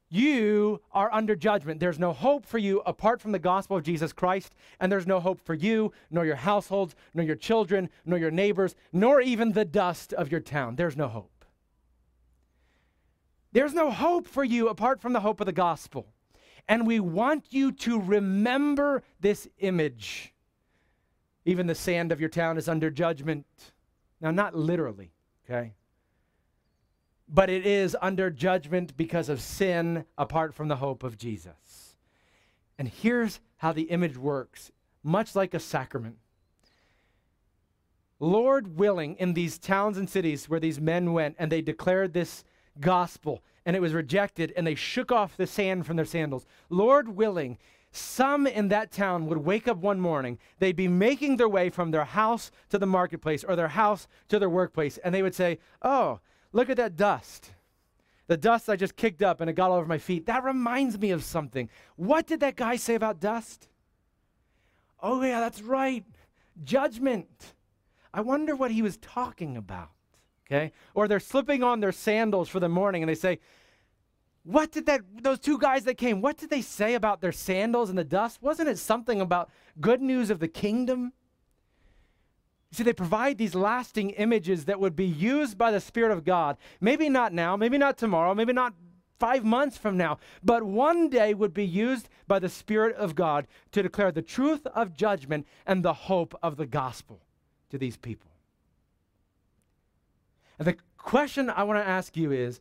You 0.09 0.81
are 0.91 1.13
under 1.13 1.35
judgment. 1.35 1.79
There's 1.79 1.99
no 1.99 2.13
hope 2.13 2.45
for 2.45 2.57
you 2.57 2.81
apart 2.85 3.21
from 3.21 3.31
the 3.31 3.39
gospel 3.39 3.77
of 3.77 3.83
Jesus 3.83 4.12
Christ, 4.12 4.55
and 4.79 4.91
there's 4.91 5.05
no 5.05 5.19
hope 5.19 5.39
for 5.39 5.53
you, 5.53 5.91
nor 6.09 6.25
your 6.25 6.35
households, 6.35 6.95
nor 7.13 7.23
your 7.23 7.35
children, 7.35 7.89
nor 8.05 8.17
your 8.17 8.31
neighbors, 8.31 8.75
nor 8.91 9.21
even 9.21 9.51
the 9.51 9.65
dust 9.65 10.13
of 10.13 10.31
your 10.31 10.41
town. 10.41 10.75
There's 10.75 10.97
no 10.97 11.07
hope. 11.07 11.45
There's 13.51 13.73
no 13.73 13.91
hope 13.91 14.27
for 14.27 14.43
you 14.43 14.67
apart 14.69 14.99
from 14.99 15.13
the 15.13 15.19
hope 15.19 15.39
of 15.39 15.45
the 15.45 15.51
gospel. 15.51 16.07
And 16.67 16.85
we 16.85 16.99
want 16.99 17.45
you 17.49 17.71
to 17.71 17.99
remember 17.99 19.03
this 19.19 19.47
image. 19.59 20.33
Even 21.45 21.67
the 21.67 21.75
sand 21.75 22.12
of 22.12 22.19
your 22.19 22.29
town 22.29 22.57
is 22.57 22.69
under 22.69 22.89
judgment. 22.91 23.45
Now, 24.21 24.31
not 24.31 24.55
literally, 24.55 25.12
okay? 25.45 25.73
But 27.29 27.49
it 27.49 27.65
is 27.65 27.95
under 28.01 28.29
judgment 28.29 28.97
because 28.97 29.29
of 29.29 29.39
sin 29.39 30.05
apart 30.17 30.53
from 30.53 30.67
the 30.67 30.77
hope 30.77 31.03
of 31.03 31.17
Jesus. 31.17 31.95
And 32.77 32.87
here's 32.87 33.39
how 33.57 33.71
the 33.71 33.83
image 33.83 34.17
works 34.17 34.71
much 35.03 35.35
like 35.35 35.53
a 35.53 35.59
sacrament. 35.59 36.17
Lord 38.19 38.77
willing, 38.77 39.15
in 39.15 39.33
these 39.33 39.57
towns 39.57 39.97
and 39.97 40.09
cities 40.09 40.49
where 40.49 40.59
these 40.59 40.79
men 40.81 41.13
went 41.13 41.35
and 41.39 41.49
they 41.49 41.61
declared 41.61 42.11
this 42.11 42.43
gospel 42.79 43.41
and 43.65 43.75
it 43.75 43.81
was 43.81 43.93
rejected 43.93 44.51
and 44.57 44.67
they 44.67 44.75
shook 44.75 45.11
off 45.11 45.37
the 45.37 45.47
sand 45.47 45.85
from 45.85 45.95
their 45.95 46.05
sandals, 46.05 46.45
Lord 46.69 47.09
willing, 47.09 47.57
some 47.91 48.45
in 48.45 48.67
that 48.69 48.91
town 48.91 49.27
would 49.27 49.39
wake 49.39 49.67
up 49.67 49.77
one 49.77 49.99
morning, 49.99 50.37
they'd 50.59 50.75
be 50.75 50.87
making 50.87 51.37
their 51.37 51.49
way 51.49 51.69
from 51.69 51.91
their 51.91 52.05
house 52.05 52.51
to 52.69 52.77
the 52.77 52.85
marketplace 52.85 53.43
or 53.43 53.55
their 53.55 53.69
house 53.69 54.07
to 54.27 54.37
their 54.37 54.49
workplace, 54.49 54.97
and 54.97 55.13
they 55.13 55.23
would 55.23 55.35
say, 55.35 55.59
Oh, 55.81 56.19
Look 56.51 56.69
at 56.69 56.77
that 56.77 56.95
dust. 56.95 57.51
The 58.27 58.38
dust 58.38 58.69
I 58.69 58.75
just 58.75 58.95
kicked 58.95 59.21
up 59.21 59.41
and 59.41 59.49
it 59.49 59.53
got 59.53 59.71
all 59.71 59.77
over 59.77 59.88
my 59.88 59.97
feet. 59.97 60.27
That 60.27 60.43
reminds 60.43 60.99
me 60.99 61.12
of 61.12 61.23
something. 61.23 61.69
What 61.95 62.27
did 62.27 62.41
that 62.41 62.55
guy 62.55 62.75
say 62.75 62.95
about 62.95 63.19
dust? 63.19 63.67
Oh, 65.01 65.23
yeah, 65.23 65.39
that's 65.39 65.62
right. 65.62 66.05
Judgment. 66.63 67.53
I 68.13 68.21
wonder 68.21 68.55
what 68.55 68.71
he 68.71 68.81
was 68.81 68.97
talking 68.97 69.57
about. 69.57 69.89
Okay? 70.45 70.71
Or 70.93 71.07
they're 71.07 71.19
slipping 71.19 71.63
on 71.63 71.79
their 71.79 71.91
sandals 71.91 72.49
for 72.49 72.59
the 72.59 72.69
morning 72.69 73.03
and 73.03 73.09
they 73.09 73.15
say, 73.15 73.39
What 74.43 74.71
did 74.71 74.88
that, 74.88 75.01
those 75.21 75.39
two 75.39 75.57
guys 75.57 75.83
that 75.85 75.95
came, 75.95 76.21
what 76.21 76.38
did 76.38 76.49
they 76.49 76.62
say 76.62 76.95
about 76.95 77.21
their 77.21 77.31
sandals 77.31 77.89
and 77.89 77.97
the 77.97 78.03
dust? 78.03 78.41
Wasn't 78.41 78.67
it 78.67 78.77
something 78.77 79.21
about 79.21 79.49
good 79.79 80.01
news 80.01 80.29
of 80.29 80.39
the 80.39 80.47
kingdom? 80.47 81.13
See, 82.71 82.84
they 82.84 82.93
provide 82.93 83.38
these 83.38 83.55
lasting 83.55 84.12
images 84.12 84.65
that 84.65 84.79
would 84.79 84.95
be 84.95 85.05
used 85.05 85.58
by 85.58 85.71
the 85.71 85.82
Spirit 85.82 86.12
of 86.12 86.23
God. 86.23 86.58
Maybe 86.79 87.10
not 87.10 87.34
now, 87.34 87.55
maybe 87.55 87.77
not 87.77 87.97
tomorrow, 87.97 88.36
maybe 88.36 88.53
not 88.53 88.73
five 89.19 89.43
months 89.43 89.77
from 89.77 89.97
now, 89.97 90.17
but 90.43 90.63
one 90.63 91.10
day 91.10 91.34
would 91.34 91.53
be 91.53 91.65
used 91.65 92.10
by 92.27 92.39
the 92.39 92.47
Spirit 92.47 92.95
of 92.95 93.15
God 93.15 93.47
to 93.71 93.84
declare 93.84 94.12
the 94.12 94.21
truth 94.21 94.65
of 94.67 94.95
judgment 94.95 95.45
and 95.65 95.84
the 95.84 95.93
hope 95.93 96.38
of 96.41 96.58
the 96.58 96.65
gospel 96.65 97.19
to 97.69 97.77
these 97.77 97.97
people. 97.97 98.29
And 100.58 100.67
the 100.67 100.77
question 100.97 101.49
I 101.49 101.63
want 101.63 101.84
to 101.84 101.88
ask 101.88 102.15
you 102.15 102.32
is 102.32 102.60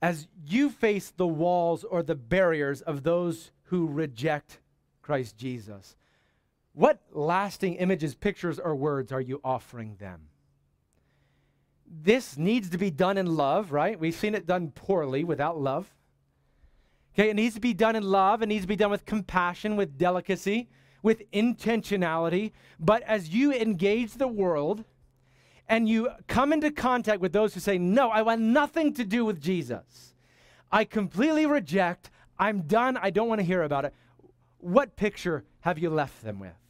as 0.00 0.26
you 0.46 0.68
face 0.68 1.12
the 1.16 1.26
walls 1.26 1.84
or 1.84 2.02
the 2.02 2.14
barriers 2.14 2.80
of 2.80 3.04
those 3.04 3.52
who 3.64 3.86
reject 3.86 4.58
Christ 5.00 5.36
Jesus, 5.36 5.96
what 6.74 7.00
lasting 7.12 7.74
images, 7.74 8.14
pictures, 8.14 8.58
or 8.58 8.74
words 8.74 9.12
are 9.12 9.20
you 9.20 9.40
offering 9.44 9.96
them? 9.96 10.28
This 11.86 12.38
needs 12.38 12.70
to 12.70 12.78
be 12.78 12.90
done 12.90 13.18
in 13.18 13.36
love, 13.36 13.72
right? 13.72 13.98
We've 13.98 14.14
seen 14.14 14.34
it 14.34 14.46
done 14.46 14.70
poorly 14.70 15.24
without 15.24 15.60
love. 15.60 15.92
Okay, 17.14 17.28
it 17.28 17.36
needs 17.36 17.54
to 17.54 17.60
be 17.60 17.74
done 17.74 17.94
in 17.94 18.02
love. 18.02 18.42
It 18.42 18.46
needs 18.46 18.64
to 18.64 18.68
be 18.68 18.76
done 18.76 18.90
with 18.90 19.04
compassion, 19.04 19.76
with 19.76 19.98
delicacy, 19.98 20.70
with 21.02 21.30
intentionality. 21.32 22.52
But 22.80 23.02
as 23.02 23.28
you 23.28 23.52
engage 23.52 24.14
the 24.14 24.28
world 24.28 24.84
and 25.68 25.86
you 25.86 26.08
come 26.26 26.54
into 26.54 26.70
contact 26.70 27.20
with 27.20 27.34
those 27.34 27.52
who 27.52 27.60
say, 27.60 27.76
No, 27.76 28.08
I 28.08 28.22
want 28.22 28.40
nothing 28.40 28.94
to 28.94 29.04
do 29.04 29.26
with 29.26 29.38
Jesus, 29.42 30.14
I 30.70 30.84
completely 30.84 31.44
reject, 31.44 32.10
I'm 32.38 32.62
done, 32.62 32.96
I 32.96 33.10
don't 33.10 33.28
want 33.28 33.40
to 33.40 33.46
hear 33.46 33.62
about 33.62 33.84
it. 33.84 33.94
What 34.56 34.96
picture 34.96 35.44
have 35.60 35.78
you 35.78 35.90
left 35.90 36.24
them 36.24 36.40
with? 36.40 36.61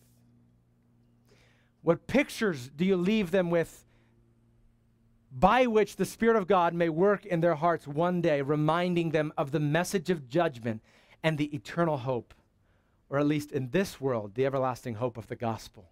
What 1.83 2.07
pictures 2.07 2.71
do 2.75 2.85
you 2.85 2.97
leave 2.97 3.31
them 3.31 3.51
with 3.51 3.85
by 5.33 5.67
which 5.67 5.97
the 5.97 6.05
Spirit 6.05 6.37
of 6.37 6.47
God 6.47 6.75
may 6.75 6.89
work 6.89 7.25
in 7.27 7.41
their 7.41 7.55
hearts 7.55 7.87
one 7.87 8.21
day, 8.21 8.43
reminding 8.43 9.11
them 9.11 9.33
of 9.37 9.51
the 9.51 9.61
message 9.61 10.11
of 10.11 10.29
judgment 10.29 10.83
and 11.23 11.39
the 11.39 11.55
eternal 11.55 11.97
hope, 11.99 12.35
or 13.09 13.19
at 13.19 13.27
least 13.27 13.51
in 13.51 13.71
this 13.71 14.01
world, 14.01 14.35
the 14.35 14.47
everlasting 14.47 14.95
hope 14.95 15.17
of 15.17 15.27
the 15.29 15.37
gospel? 15.37 15.91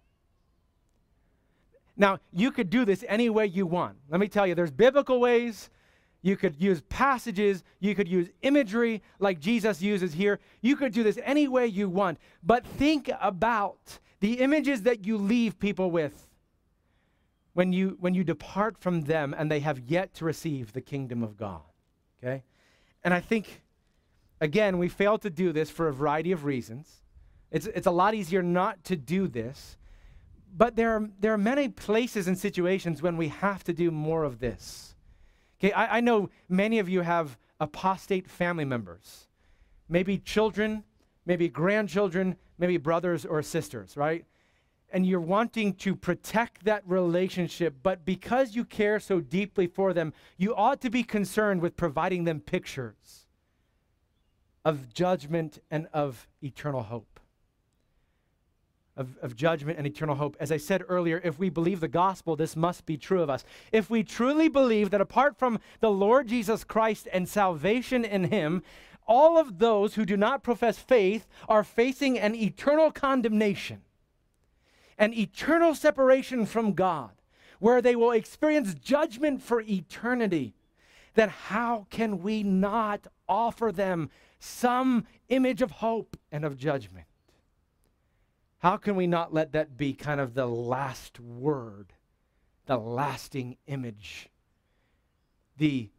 Now, 1.97 2.19
you 2.31 2.51
could 2.51 2.69
do 2.69 2.85
this 2.85 3.03
any 3.07 3.29
way 3.29 3.47
you 3.47 3.65
want. 3.65 3.97
Let 4.09 4.19
me 4.19 4.27
tell 4.27 4.47
you, 4.47 4.55
there's 4.55 4.71
biblical 4.71 5.19
ways. 5.19 5.69
You 6.21 6.37
could 6.37 6.61
use 6.61 6.81
passages. 6.89 7.63
You 7.79 7.95
could 7.95 8.07
use 8.07 8.29
imagery 8.41 9.01
like 9.19 9.39
Jesus 9.39 9.81
uses 9.81 10.13
here. 10.13 10.39
You 10.61 10.75
could 10.75 10.93
do 10.93 11.03
this 11.03 11.17
any 11.23 11.47
way 11.47 11.67
you 11.67 11.89
want. 11.89 12.19
But 12.43 12.65
think 12.65 13.09
about 13.19 13.99
the 14.19 14.33
images 14.33 14.83
that 14.83 15.05
you 15.05 15.17
leave 15.17 15.59
people 15.59 15.89
with 15.89 16.27
when 17.53 17.73
you 17.73 17.97
when 17.99 18.13
you 18.13 18.23
depart 18.23 18.77
from 18.77 19.01
them 19.01 19.33
and 19.37 19.51
they 19.51 19.59
have 19.59 19.79
yet 19.79 20.13
to 20.15 20.25
receive 20.25 20.73
the 20.73 20.81
kingdom 20.81 21.23
of 21.23 21.37
God. 21.37 21.61
Okay? 22.23 22.43
And 23.03 23.13
I 23.13 23.19
think 23.19 23.61
again, 24.39 24.77
we 24.77 24.89
fail 24.89 25.17
to 25.19 25.29
do 25.29 25.51
this 25.51 25.69
for 25.69 25.87
a 25.87 25.93
variety 25.93 26.31
of 26.31 26.45
reasons. 26.45 27.01
It's 27.49 27.65
it's 27.65 27.87
a 27.87 27.91
lot 27.91 28.13
easier 28.13 28.43
not 28.43 28.83
to 28.85 28.95
do 28.95 29.27
this. 29.27 29.77
But 30.55 30.75
there 30.75 30.91
are 30.91 31.09
there 31.19 31.33
are 31.33 31.37
many 31.37 31.67
places 31.67 32.27
and 32.27 32.37
situations 32.37 33.01
when 33.01 33.17
we 33.17 33.29
have 33.29 33.63
to 33.63 33.73
do 33.73 33.89
more 33.89 34.23
of 34.23 34.39
this. 34.39 34.90
Okay, 35.61 35.71
I, 35.73 35.97
I 35.97 35.99
know 35.99 36.31
many 36.49 36.79
of 36.79 36.89
you 36.89 37.01
have 37.01 37.37
apostate 37.59 38.27
family 38.27 38.65
members, 38.65 39.27
maybe 39.87 40.17
children, 40.17 40.83
maybe 41.27 41.49
grandchildren, 41.49 42.35
maybe 42.57 42.77
brothers 42.77 43.25
or 43.25 43.43
sisters, 43.43 43.95
right? 43.95 44.25
And 44.91 45.05
you're 45.05 45.21
wanting 45.21 45.75
to 45.75 45.95
protect 45.95 46.65
that 46.65 46.81
relationship, 46.87 47.75
but 47.83 48.03
because 48.05 48.55
you 48.55 48.65
care 48.65 48.99
so 48.99 49.19
deeply 49.19 49.67
for 49.67 49.93
them, 49.93 50.13
you 50.35 50.55
ought 50.55 50.81
to 50.81 50.89
be 50.89 51.03
concerned 51.03 51.61
with 51.61 51.77
providing 51.77 52.23
them 52.23 52.39
pictures 52.39 53.27
of 54.65 54.91
judgment 54.91 55.59
and 55.69 55.87
of 55.93 56.27
eternal 56.41 56.81
hope. 56.81 57.10
Of, 58.97 59.17
of, 59.21 59.37
judgment 59.37 59.77
and 59.77 59.87
eternal 59.87 60.15
hope. 60.15 60.35
As 60.37 60.51
I 60.51 60.57
said 60.57 60.83
earlier, 60.89 61.21
if 61.23 61.39
we 61.39 61.49
believe 61.49 61.79
the 61.79 61.87
gospel, 61.87 62.35
this 62.35 62.57
must 62.57 62.85
be 62.85 62.97
true 62.97 63.21
of 63.21 63.29
us. 63.29 63.45
If 63.71 63.89
we 63.89 64.03
truly 64.03 64.49
believe 64.49 64.89
that 64.89 64.99
apart 64.99 65.39
from 65.39 65.59
the 65.79 65.89
Lord 65.89 66.27
Jesus 66.27 66.65
Christ 66.65 67.07
and 67.13 67.27
salvation 67.27 68.03
in 68.03 68.25
Him, 68.25 68.61
all 69.07 69.37
of 69.37 69.59
those 69.59 69.95
who 69.95 70.05
do 70.05 70.17
not 70.17 70.43
profess 70.43 70.77
faith 70.77 71.27
are 71.47 71.63
facing 71.63 72.19
an 72.19 72.35
eternal 72.35 72.91
condemnation, 72.91 73.81
an 74.97 75.13
eternal 75.13 75.73
separation 75.73 76.45
from 76.45 76.73
God, 76.73 77.11
where 77.59 77.81
they 77.81 77.95
will 77.95 78.11
experience 78.11 78.73
judgment 78.73 79.41
for 79.41 79.61
eternity. 79.61 80.53
Then 81.13 81.29
how 81.29 81.87
can 81.89 82.21
we 82.21 82.43
not 82.43 83.07
offer 83.27 83.71
them 83.71 84.09
some 84.39 85.05
image 85.29 85.61
of 85.61 85.71
hope 85.71 86.17
and 86.31 86.45
of 86.45 86.57
judgment? 86.57 87.05
How 88.61 88.77
can 88.77 88.95
we 88.95 89.07
not 89.07 89.33
let 89.33 89.53
that 89.53 89.75
be 89.75 89.93
kind 89.93 90.19
of 90.19 90.33
the 90.33 90.45
last 90.45 91.19
word, 91.19 91.93
the 92.67 92.77
lasting 92.77 93.57
image, 93.67 94.29
the 95.57 95.89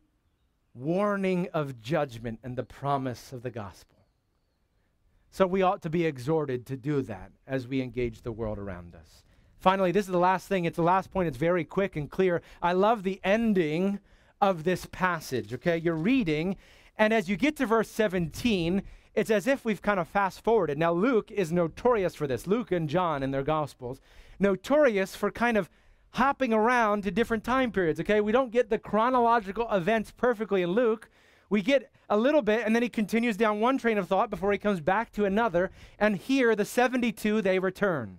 warning 0.74 1.48
of 1.52 1.80
judgment 1.80 2.38
and 2.42 2.56
the 2.56 2.62
promise 2.62 3.32
of 3.32 3.42
the 3.42 3.50
gospel. 3.50 3.98
So 5.30 5.46
we 5.46 5.62
ought 5.62 5.82
to 5.82 5.90
be 5.90 6.04
exhorted 6.04 6.66
to 6.66 6.76
do 6.76 7.02
that 7.02 7.32
as 7.46 7.66
we 7.66 7.80
engage 7.80 8.22
the 8.22 8.32
world 8.32 8.58
around 8.58 8.94
us. 8.94 9.24
Finally, 9.58 9.92
this 9.92 10.06
is 10.06 10.12
the 10.12 10.18
last 10.18 10.48
thing. 10.48 10.64
It's 10.64 10.76
the 10.76 10.82
last 10.82 11.10
point. 11.10 11.28
It's 11.28 11.36
very 11.36 11.64
quick 11.64 11.96
and 11.96 12.10
clear. 12.10 12.42
I 12.60 12.72
love 12.72 13.02
the 13.02 13.20
ending 13.24 14.00
of 14.40 14.64
this 14.64 14.86
passage, 14.86 15.54
okay? 15.54 15.78
You're 15.78 15.94
reading, 15.94 16.56
and 16.98 17.14
as 17.14 17.28
you 17.28 17.36
get 17.36 17.56
to 17.56 17.66
verse 17.66 17.88
17, 17.90 18.82
it's 19.14 19.30
as 19.30 19.46
if 19.46 19.64
we've 19.64 19.82
kind 19.82 20.00
of 20.00 20.08
fast 20.08 20.42
forwarded. 20.42 20.78
Now, 20.78 20.92
Luke 20.92 21.30
is 21.30 21.52
notorious 21.52 22.14
for 22.14 22.26
this, 22.26 22.46
Luke 22.46 22.72
and 22.72 22.88
John 22.88 23.22
in 23.22 23.30
their 23.30 23.42
Gospels, 23.42 24.00
notorious 24.38 25.14
for 25.14 25.30
kind 25.30 25.56
of 25.56 25.68
hopping 26.12 26.52
around 26.52 27.02
to 27.02 27.10
different 27.10 27.44
time 27.44 27.72
periods, 27.72 28.00
okay? 28.00 28.20
We 28.20 28.32
don't 28.32 28.50
get 28.50 28.70
the 28.70 28.78
chronological 28.78 29.70
events 29.70 30.10
perfectly 30.10 30.62
in 30.62 30.70
Luke. 30.70 31.10
We 31.48 31.62
get 31.62 31.90
a 32.08 32.16
little 32.16 32.42
bit, 32.42 32.64
and 32.64 32.74
then 32.74 32.82
he 32.82 32.88
continues 32.88 33.36
down 33.36 33.60
one 33.60 33.78
train 33.78 33.98
of 33.98 34.08
thought 34.08 34.30
before 34.30 34.52
he 34.52 34.58
comes 34.58 34.80
back 34.80 35.12
to 35.12 35.24
another. 35.24 35.70
And 35.98 36.16
here, 36.16 36.54
the 36.54 36.64
72, 36.64 37.40
they 37.40 37.58
return. 37.58 38.18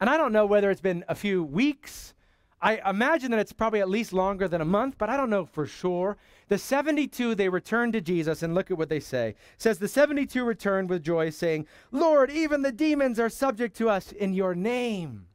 And 0.00 0.08
I 0.08 0.16
don't 0.16 0.32
know 0.32 0.46
whether 0.46 0.70
it's 0.70 0.80
been 0.80 1.04
a 1.08 1.14
few 1.14 1.42
weeks. 1.42 2.14
I 2.60 2.90
imagine 2.90 3.30
that 3.30 3.40
it's 3.40 3.52
probably 3.52 3.80
at 3.80 3.88
least 3.88 4.12
longer 4.12 4.48
than 4.48 4.60
a 4.60 4.64
month, 4.64 4.96
but 4.98 5.08
I 5.08 5.16
don't 5.16 5.30
know 5.30 5.44
for 5.44 5.66
sure. 5.66 6.16
The 6.48 6.58
72, 6.58 7.34
they 7.34 7.48
returned 7.48 7.92
to 7.92 8.00
Jesus, 8.00 8.42
and 8.42 8.54
look 8.54 8.70
at 8.70 8.78
what 8.78 8.88
they 8.88 9.00
say. 9.00 9.30
It 9.30 9.36
says, 9.58 9.78
The 9.78 9.86
72 9.86 10.44
returned 10.44 10.90
with 10.90 11.04
joy, 11.04 11.30
saying, 11.30 11.66
Lord, 11.92 12.30
even 12.30 12.62
the 12.62 12.72
demons 12.72 13.20
are 13.20 13.28
subject 13.28 13.76
to 13.76 13.88
us 13.88 14.10
in 14.10 14.34
your 14.34 14.54
name. 14.54 15.26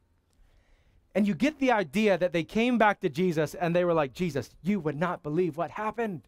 And 1.14 1.26
you 1.26 1.34
get 1.34 1.58
the 1.58 1.72
idea 1.72 2.18
that 2.18 2.32
they 2.32 2.42
came 2.42 2.76
back 2.76 3.00
to 3.00 3.08
Jesus 3.08 3.54
and 3.54 3.74
they 3.74 3.84
were 3.84 3.94
like, 3.94 4.12
Jesus, 4.12 4.50
you 4.62 4.80
would 4.80 4.96
not 4.96 5.22
believe 5.22 5.56
what 5.56 5.70
happened. 5.70 6.22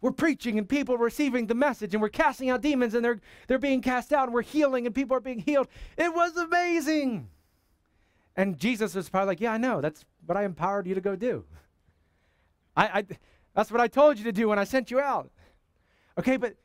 We're 0.00 0.10
preaching 0.10 0.58
and 0.58 0.68
people 0.68 0.98
receiving 0.98 1.46
the 1.46 1.54
message 1.54 1.94
and 1.94 2.02
we're 2.02 2.08
casting 2.08 2.50
out 2.50 2.60
demons 2.60 2.94
and 2.94 3.04
they're, 3.04 3.20
they're 3.46 3.58
being 3.58 3.80
cast 3.80 4.12
out 4.12 4.24
and 4.24 4.34
we're 4.34 4.42
healing 4.42 4.84
and 4.84 4.94
people 4.94 5.16
are 5.16 5.20
being 5.20 5.38
healed. 5.38 5.68
It 5.96 6.12
was 6.12 6.36
amazing. 6.36 7.28
And 8.36 8.58
Jesus 8.58 8.94
was 8.94 9.08
probably 9.08 9.28
like, 9.28 9.40
Yeah, 9.40 9.52
I 9.52 9.58
know. 9.58 9.80
That's 9.80 10.04
what 10.26 10.36
I 10.36 10.44
empowered 10.44 10.86
you 10.86 10.94
to 10.94 11.00
go 11.00 11.16
do. 11.16 11.44
I, 12.76 12.86
I, 12.86 13.04
that's 13.54 13.70
what 13.70 13.80
I 13.80 13.88
told 13.88 14.18
you 14.18 14.24
to 14.24 14.32
do 14.32 14.48
when 14.48 14.58
I 14.58 14.64
sent 14.64 14.90
you 14.90 15.00
out. 15.00 15.30
Okay, 16.18 16.36
but 16.36 16.56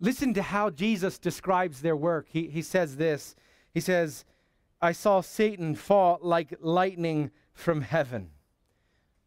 listen 0.00 0.34
to 0.34 0.42
how 0.42 0.70
Jesus 0.70 1.18
describes 1.18 1.80
their 1.80 1.96
work. 1.96 2.26
He, 2.28 2.48
he 2.48 2.62
says 2.62 2.96
this 2.96 3.34
He 3.72 3.80
says, 3.80 4.24
I 4.80 4.92
saw 4.92 5.20
Satan 5.20 5.74
fall 5.74 6.18
like 6.22 6.54
lightning 6.60 7.30
from 7.54 7.80
heaven. 7.80 8.30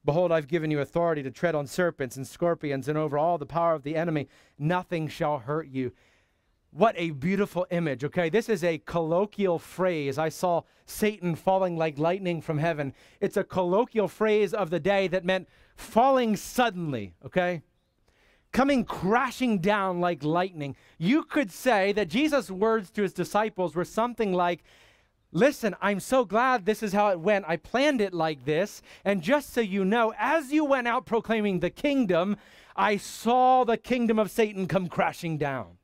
Behold, 0.05 0.31
I've 0.31 0.47
given 0.47 0.71
you 0.71 0.79
authority 0.79 1.21
to 1.23 1.31
tread 1.31 1.55
on 1.55 1.67
serpents 1.67 2.15
and 2.15 2.25
scorpions 2.25 2.87
and 2.87 2.97
over 2.97 3.17
all 3.17 3.37
the 3.37 3.45
power 3.45 3.73
of 3.73 3.83
the 3.83 3.95
enemy. 3.95 4.27
Nothing 4.57 5.07
shall 5.07 5.39
hurt 5.39 5.67
you. 5.67 5.91
What 6.71 6.93
a 6.97 7.11
beautiful 7.11 7.65
image, 7.71 8.03
okay? 8.03 8.29
This 8.29 8.47
is 8.47 8.63
a 8.63 8.77
colloquial 8.79 9.57
phrase. 9.57 10.19
I 10.19 10.29
saw 10.29 10.61
Satan 10.85 11.35
falling 11.35 11.77
like 11.77 11.97
lightning 11.97 12.41
from 12.41 12.59
heaven. 12.59 12.93
It's 13.19 13.37
a 13.37 13.43
colloquial 13.43 14.07
phrase 14.07 14.53
of 14.53 14.69
the 14.69 14.79
day 14.79 15.07
that 15.07 15.25
meant 15.25 15.49
falling 15.75 16.35
suddenly, 16.35 17.15
okay? 17.25 17.63
Coming 18.51 18.85
crashing 18.85 19.59
down 19.59 19.99
like 19.99 20.23
lightning. 20.23 20.75
You 20.99 21.23
could 21.23 21.51
say 21.51 21.91
that 21.93 22.07
Jesus' 22.07 22.51
words 22.51 22.91
to 22.91 23.01
his 23.01 23.13
disciples 23.13 23.75
were 23.75 23.85
something 23.85 24.33
like, 24.33 24.63
Listen, 25.31 25.75
I'm 25.79 25.99
so 25.99 26.25
glad 26.25 26.65
this 26.65 26.81
is 26.81 26.91
how 26.91 27.09
it 27.09 27.19
went. 27.19 27.45
I 27.47 27.55
planned 27.57 28.01
it 28.01 28.15
like 28.15 28.45
this. 28.45 28.81
And 29.05 29.21
just 29.21 29.53
so 29.53 29.61
you 29.61 29.85
know, 29.85 30.11
as 30.17 30.51
you 30.51 30.65
went 30.65 30.87
out 30.87 31.05
proclaiming 31.05 31.59
the 31.59 31.69
kingdom, 31.69 32.35
I 32.75 32.97
saw 32.97 33.63
the 33.63 33.77
kingdom 33.77 34.17
of 34.17 34.31
Satan 34.31 34.67
come 34.67 34.87
crashing 34.87 35.37
down. 35.37 35.78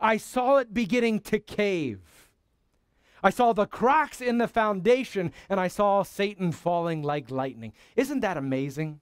I 0.00 0.16
saw 0.16 0.56
it 0.56 0.74
beginning 0.74 1.20
to 1.20 1.38
cave. 1.38 2.00
I 3.22 3.30
saw 3.30 3.52
the 3.52 3.66
cracks 3.66 4.20
in 4.20 4.38
the 4.38 4.46
foundation, 4.46 5.32
and 5.48 5.58
I 5.58 5.68
saw 5.68 6.02
Satan 6.02 6.52
falling 6.52 7.02
like 7.02 7.30
lightning. 7.30 7.72
Isn't 7.96 8.20
that 8.20 8.36
amazing? 8.36 9.00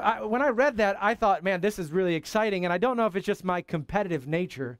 I, 0.00 0.22
when 0.22 0.42
I 0.42 0.48
read 0.48 0.76
that, 0.76 0.96
I 1.00 1.14
thought, 1.14 1.42
man, 1.42 1.60
this 1.60 1.78
is 1.78 1.90
really 1.90 2.14
exciting. 2.14 2.64
And 2.64 2.72
I 2.72 2.78
don't 2.78 2.96
know 2.96 3.06
if 3.06 3.16
it's 3.16 3.26
just 3.26 3.44
my 3.44 3.60
competitive 3.60 4.26
nature 4.26 4.78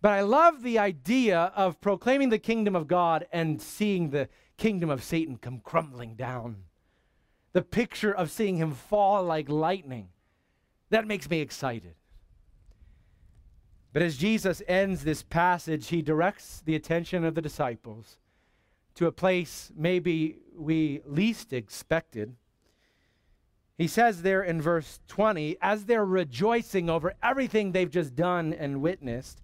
but 0.00 0.12
I 0.12 0.20
love 0.20 0.62
the 0.62 0.78
idea 0.78 1.52
of 1.56 1.80
proclaiming 1.80 2.28
the 2.28 2.38
kingdom 2.38 2.76
of 2.76 2.86
God 2.86 3.26
and 3.32 3.60
seeing 3.60 4.10
the 4.10 4.28
kingdom 4.56 4.90
of 4.90 5.02
Satan 5.02 5.38
come 5.38 5.60
crumbling 5.60 6.14
down. 6.14 6.64
The 7.52 7.62
picture 7.62 8.12
of 8.14 8.30
seeing 8.30 8.56
him 8.56 8.72
fall 8.74 9.24
like 9.24 9.48
lightning. 9.48 10.10
That 10.90 11.06
makes 11.06 11.28
me 11.28 11.40
excited. 11.40 11.94
But 13.92 14.02
as 14.02 14.16
Jesus 14.16 14.62
ends 14.68 15.04
this 15.04 15.22
passage, 15.22 15.88
he 15.88 16.02
directs 16.02 16.62
the 16.64 16.74
attention 16.74 17.24
of 17.24 17.34
the 17.34 17.42
disciples 17.42 18.18
to 18.94 19.06
a 19.06 19.12
place 19.12 19.70
maybe 19.76 20.38
we 20.56 21.00
least 21.06 21.52
expected. 21.52 22.34
He 23.76 23.86
says 23.86 24.22
there 24.22 24.42
in 24.42 24.60
verse 24.60 24.98
20, 25.06 25.56
as 25.62 25.84
they're 25.84 26.04
rejoicing 26.04 26.90
over 26.90 27.14
everything 27.22 27.70
they've 27.70 27.90
just 27.90 28.16
done 28.16 28.52
and 28.52 28.82
witnessed, 28.82 29.40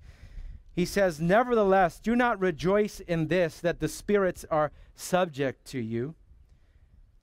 he 0.74 0.84
says, 0.84 1.20
Nevertheless, 1.20 2.00
do 2.00 2.16
not 2.16 2.40
rejoice 2.40 2.98
in 2.98 3.28
this, 3.28 3.60
that 3.60 3.78
the 3.78 3.88
spirits 3.88 4.44
are 4.50 4.72
subject 4.96 5.64
to 5.66 5.78
you, 5.78 6.16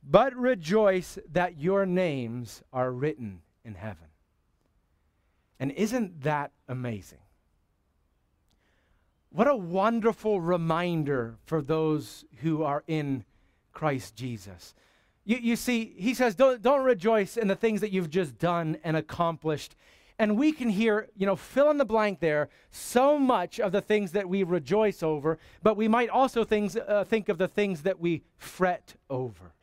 but 0.01 0.33
rejoice 0.35 1.19
that 1.29 1.59
your 1.59 1.85
names 1.85 2.63
are 2.71 2.91
written 2.91 3.41
in 3.65 3.75
heaven. 3.75 4.10
And 5.61 5.71
isn't 5.71 6.23
that 6.23 6.51
amazing? 6.67 7.19
What 9.29 9.47
a 9.47 9.55
wonderful 9.55 10.41
reminder 10.41 11.37
for 11.45 11.61
those 11.61 12.25
who 12.41 12.63
are 12.63 12.83
in 12.87 13.23
Christ 13.71 14.17
Jesus. 14.17 14.73
You, 15.23 15.37
you 15.37 15.55
see, 15.55 15.93
he 15.97 16.13
says, 16.13 16.35
don't, 16.35 16.61
don't 16.61 16.83
rejoice 16.83 17.37
in 17.37 17.47
the 17.47 17.55
things 17.55 17.79
that 17.79 17.91
you've 17.91 18.09
just 18.09 18.37
done 18.37 18.77
and 18.83 18.97
accomplished 18.97 19.77
and 20.21 20.37
we 20.37 20.51
can 20.51 20.69
hear, 20.69 21.07
you 21.17 21.25
know, 21.25 21.35
fill 21.35 21.71
in 21.71 21.79
the 21.79 21.85
blank 21.85 22.19
there, 22.19 22.49
so 22.69 23.17
much 23.17 23.59
of 23.59 23.71
the 23.71 23.81
things 23.81 24.11
that 24.11 24.29
we 24.29 24.43
rejoice 24.43 25.01
over, 25.01 25.39
but 25.63 25.75
we 25.75 25.87
might 25.87 26.09
also 26.09 26.43
things, 26.43 26.75
uh, 26.75 27.03
think 27.03 27.27
of 27.27 27.39
the 27.39 27.47
things 27.47 27.81
that 27.81 27.99
we 27.99 28.21
fret 28.37 28.93
over. 29.09 29.53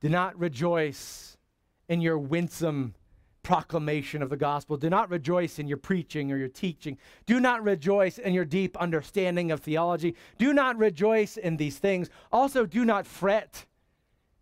Do 0.00 0.08
not 0.08 0.38
rejoice 0.38 1.36
in 1.88 2.00
your 2.00 2.16
winsome 2.16 2.94
proclamation 3.46 4.24
of 4.24 4.28
the 4.28 4.36
gospel. 4.36 4.76
Do 4.76 4.90
not 4.90 5.08
rejoice 5.08 5.60
in 5.60 5.68
your 5.68 5.76
preaching 5.76 6.32
or 6.32 6.36
your 6.36 6.48
teaching. 6.48 6.98
Do 7.26 7.38
not 7.38 7.62
rejoice 7.62 8.18
in 8.18 8.34
your 8.34 8.44
deep 8.44 8.76
understanding 8.76 9.52
of 9.52 9.60
theology. 9.60 10.16
Do 10.36 10.52
not 10.52 10.76
rejoice 10.76 11.36
in 11.36 11.56
these 11.56 11.78
things. 11.78 12.10
Also, 12.32 12.66
do 12.66 12.84
not 12.84 13.06
fret 13.06 13.64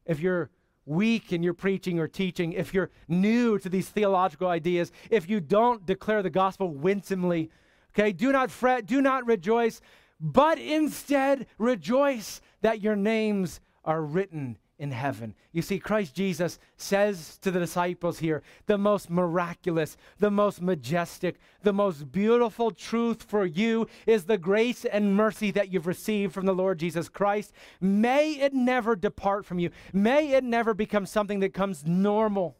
if 0.06 0.20
you're 0.20 0.48
weak 0.86 1.34
in 1.34 1.42
your 1.42 1.52
preaching 1.52 1.98
or 1.98 2.08
teaching, 2.08 2.54
if 2.54 2.72
you're 2.72 2.90
new 3.06 3.58
to 3.58 3.68
these 3.68 3.90
theological 3.90 4.48
ideas, 4.48 4.90
if 5.10 5.28
you 5.28 5.38
don't 5.38 5.84
declare 5.84 6.22
the 6.22 6.30
gospel 6.30 6.68
winsomely, 6.72 7.50
okay, 7.92 8.10
do 8.10 8.32
not 8.32 8.50
fret, 8.50 8.86
do 8.86 9.02
not 9.02 9.26
rejoice, 9.26 9.82
but 10.18 10.58
instead 10.58 11.46
rejoice 11.58 12.40
that 12.62 12.80
your 12.80 12.96
names 12.96 13.60
are 13.84 14.00
written 14.00 14.56
in 14.78 14.90
heaven. 14.90 15.34
You 15.52 15.62
see, 15.62 15.78
Christ 15.78 16.14
Jesus 16.14 16.58
says 16.76 17.38
to 17.38 17.50
the 17.50 17.60
disciples 17.60 18.18
here 18.18 18.42
the 18.66 18.78
most 18.78 19.08
miraculous, 19.08 19.96
the 20.18 20.30
most 20.30 20.60
majestic, 20.60 21.36
the 21.62 21.72
most 21.72 22.10
beautiful 22.10 22.70
truth 22.70 23.22
for 23.22 23.46
you 23.46 23.86
is 24.06 24.24
the 24.24 24.38
grace 24.38 24.84
and 24.84 25.16
mercy 25.16 25.50
that 25.52 25.72
you've 25.72 25.86
received 25.86 26.32
from 26.32 26.46
the 26.46 26.54
Lord 26.54 26.78
Jesus 26.78 27.08
Christ. 27.08 27.52
May 27.80 28.32
it 28.32 28.52
never 28.52 28.96
depart 28.96 29.46
from 29.46 29.58
you. 29.58 29.70
May 29.92 30.32
it 30.32 30.44
never 30.44 30.74
become 30.74 31.06
something 31.06 31.40
that 31.40 31.54
comes 31.54 31.86
normal 31.86 32.56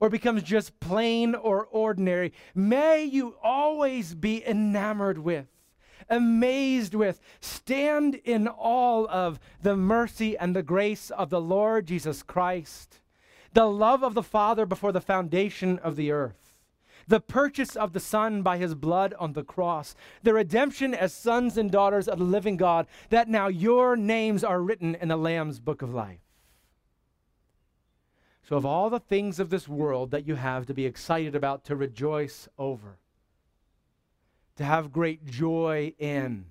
or 0.00 0.08
becomes 0.08 0.42
just 0.42 0.78
plain 0.80 1.34
or 1.34 1.66
ordinary. 1.66 2.32
May 2.54 3.04
you 3.04 3.34
always 3.42 4.14
be 4.14 4.46
enamored 4.46 5.18
with 5.18 5.46
amazed 6.08 6.94
with, 6.94 7.20
stand 7.40 8.16
in 8.16 8.48
awe 8.48 9.06
of 9.06 9.38
the 9.62 9.76
mercy 9.76 10.36
and 10.36 10.54
the 10.54 10.62
grace 10.62 11.10
of 11.10 11.30
the 11.30 11.40
Lord 11.40 11.86
Jesus 11.86 12.22
Christ, 12.22 13.00
the 13.52 13.66
love 13.66 14.02
of 14.02 14.14
the 14.14 14.22
Father 14.22 14.66
before 14.66 14.92
the 14.92 15.00
foundation 15.00 15.78
of 15.78 15.96
the 15.96 16.10
earth, 16.10 16.54
the 17.06 17.20
purchase 17.20 17.76
of 17.76 17.92
the 17.92 18.00
Son 18.00 18.42
by 18.42 18.58
his 18.58 18.74
blood 18.74 19.14
on 19.18 19.32
the 19.32 19.42
cross, 19.42 19.94
the 20.22 20.34
redemption 20.34 20.94
as 20.94 21.12
sons 21.12 21.56
and 21.56 21.70
daughters 21.70 22.06
of 22.06 22.18
the 22.18 22.24
living 22.24 22.56
God, 22.56 22.86
that 23.08 23.28
now 23.28 23.48
your 23.48 23.96
names 23.96 24.44
are 24.44 24.60
written 24.60 24.94
in 24.94 25.08
the 25.08 25.16
Lamb's 25.16 25.58
book 25.58 25.82
of 25.82 25.94
life. 25.94 26.20
So, 28.48 28.56
of 28.56 28.64
all 28.64 28.88
the 28.88 28.98
things 28.98 29.38
of 29.38 29.50
this 29.50 29.68
world 29.68 30.10
that 30.10 30.26
you 30.26 30.36
have 30.36 30.64
to 30.66 30.74
be 30.74 30.86
excited 30.86 31.34
about, 31.34 31.64
to 31.64 31.76
rejoice 31.76 32.48
over, 32.56 32.96
to 34.58 34.64
have 34.64 34.92
great 34.92 35.24
joy 35.24 35.94
in. 35.98 36.44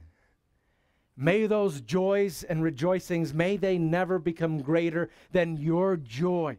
May 1.15 1.46
those 1.46 1.82
joys 1.82 2.43
and 2.43 2.62
rejoicings, 2.63 3.34
may 3.34 3.58
they 3.58 3.78
never 3.78 4.20
become 4.20 4.62
greater 4.62 5.10
than 5.32 5.58
your 5.58 5.96
joy 5.96 6.58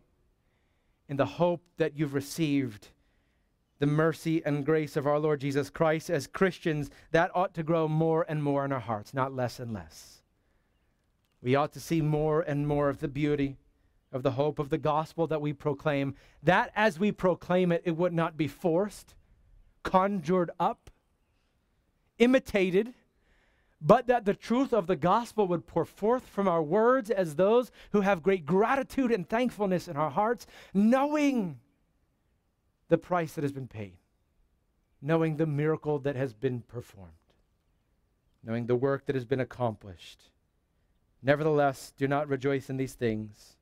in 1.09 1.17
the 1.17 1.27
hope 1.27 1.63
that 1.77 1.97
you've 1.97 2.15
received 2.15 2.89
the 3.79 3.87
mercy 3.87 4.43
and 4.45 4.67
grace 4.67 4.97
of 4.97 5.07
our 5.07 5.19
Lord 5.19 5.41
Jesus 5.41 5.71
Christ. 5.71 6.11
As 6.11 6.27
Christians, 6.27 6.91
that 7.13 7.31
ought 7.35 7.55
to 7.55 7.63
grow 7.63 7.89
more 7.89 8.27
and 8.29 8.43
more 8.43 8.65
in 8.65 8.73
our 8.73 8.81
hearts, 8.81 9.15
not 9.15 9.35
less 9.35 9.61
and 9.61 9.73
less. 9.73 10.23
We 11.41 11.55
ought 11.55 11.73
to 11.75 11.81
see 11.81 12.01
more 12.01 12.43
and 12.43 12.67
more 12.67 12.89
of 12.89 12.99
the 12.99 13.09
beauty 13.09 13.57
of 14.11 14.23
the 14.23 14.33
hope 14.33 14.59
of 14.59 14.71
the 14.71 14.79
gospel 14.79 15.27
that 15.29 15.41
we 15.41 15.53
proclaim, 15.53 16.15
that 16.43 16.73
as 16.75 16.99
we 16.99 17.13
proclaim 17.13 17.71
it, 17.71 17.83
it 17.85 17.97
would 17.97 18.13
not 18.13 18.37
be 18.37 18.49
forced, 18.49 19.15
conjured 19.83 20.51
up, 20.59 20.88
imitated, 22.19 22.95
but 23.81 24.07
that 24.09 24.25
the 24.25 24.35
truth 24.35 24.73
of 24.73 24.87
the 24.87 24.97
gospel 24.97 25.47
would 25.47 25.67
pour 25.67 25.85
forth 25.85 26.27
from 26.27 26.49
our 26.49 26.63
words 26.63 27.11
as 27.11 27.37
those 27.37 27.71
who 27.93 28.01
have 28.01 28.23
great 28.23 28.45
gratitude 28.45 29.13
and 29.13 29.29
thankfulness 29.29 29.87
in 29.87 29.97
our 29.97 30.11
hearts, 30.11 30.47
knowing 30.75 31.61
the 32.89 32.99
price 32.99 33.35
that 33.35 33.45
has 33.45 33.53
been 33.53 33.69
paid, 33.69 33.99
knowing 35.01 35.37
the 35.37 35.47
miracle 35.47 35.99
that 36.01 36.17
has 36.17 36.33
been 36.33 36.63
performed, 36.63 37.13
knowing 38.43 38.67
the 38.67 38.77
work 38.77 39.07
that 39.07 39.15
has 39.15 39.25
been 39.25 39.41
accomplished. 39.41 40.31
Nevertheless, 41.23 41.93
do 41.97 42.09
not 42.09 42.29
rejoice 42.29 42.71
in 42.71 42.77
these 42.77 42.95
things. 42.95 43.57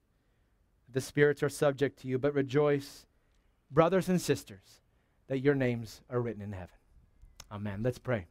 The 0.93 1.01
spirits 1.01 1.43
are 1.43 1.49
subject 1.49 1.99
to 2.01 2.09
you, 2.09 2.19
but 2.19 2.35
rejoice, 2.35 3.07
brothers 3.71 4.09
and 4.09 4.21
sisters, 4.21 4.81
that 5.29 5.41
your 5.41 5.55
names 5.55 6.01
are 6.09 6.21
written 6.21 6.43
in 6.43 6.53
heaven. 6.53 6.77
Amen. 7.51 7.83
Let's 7.83 7.99
pray. 7.99 8.27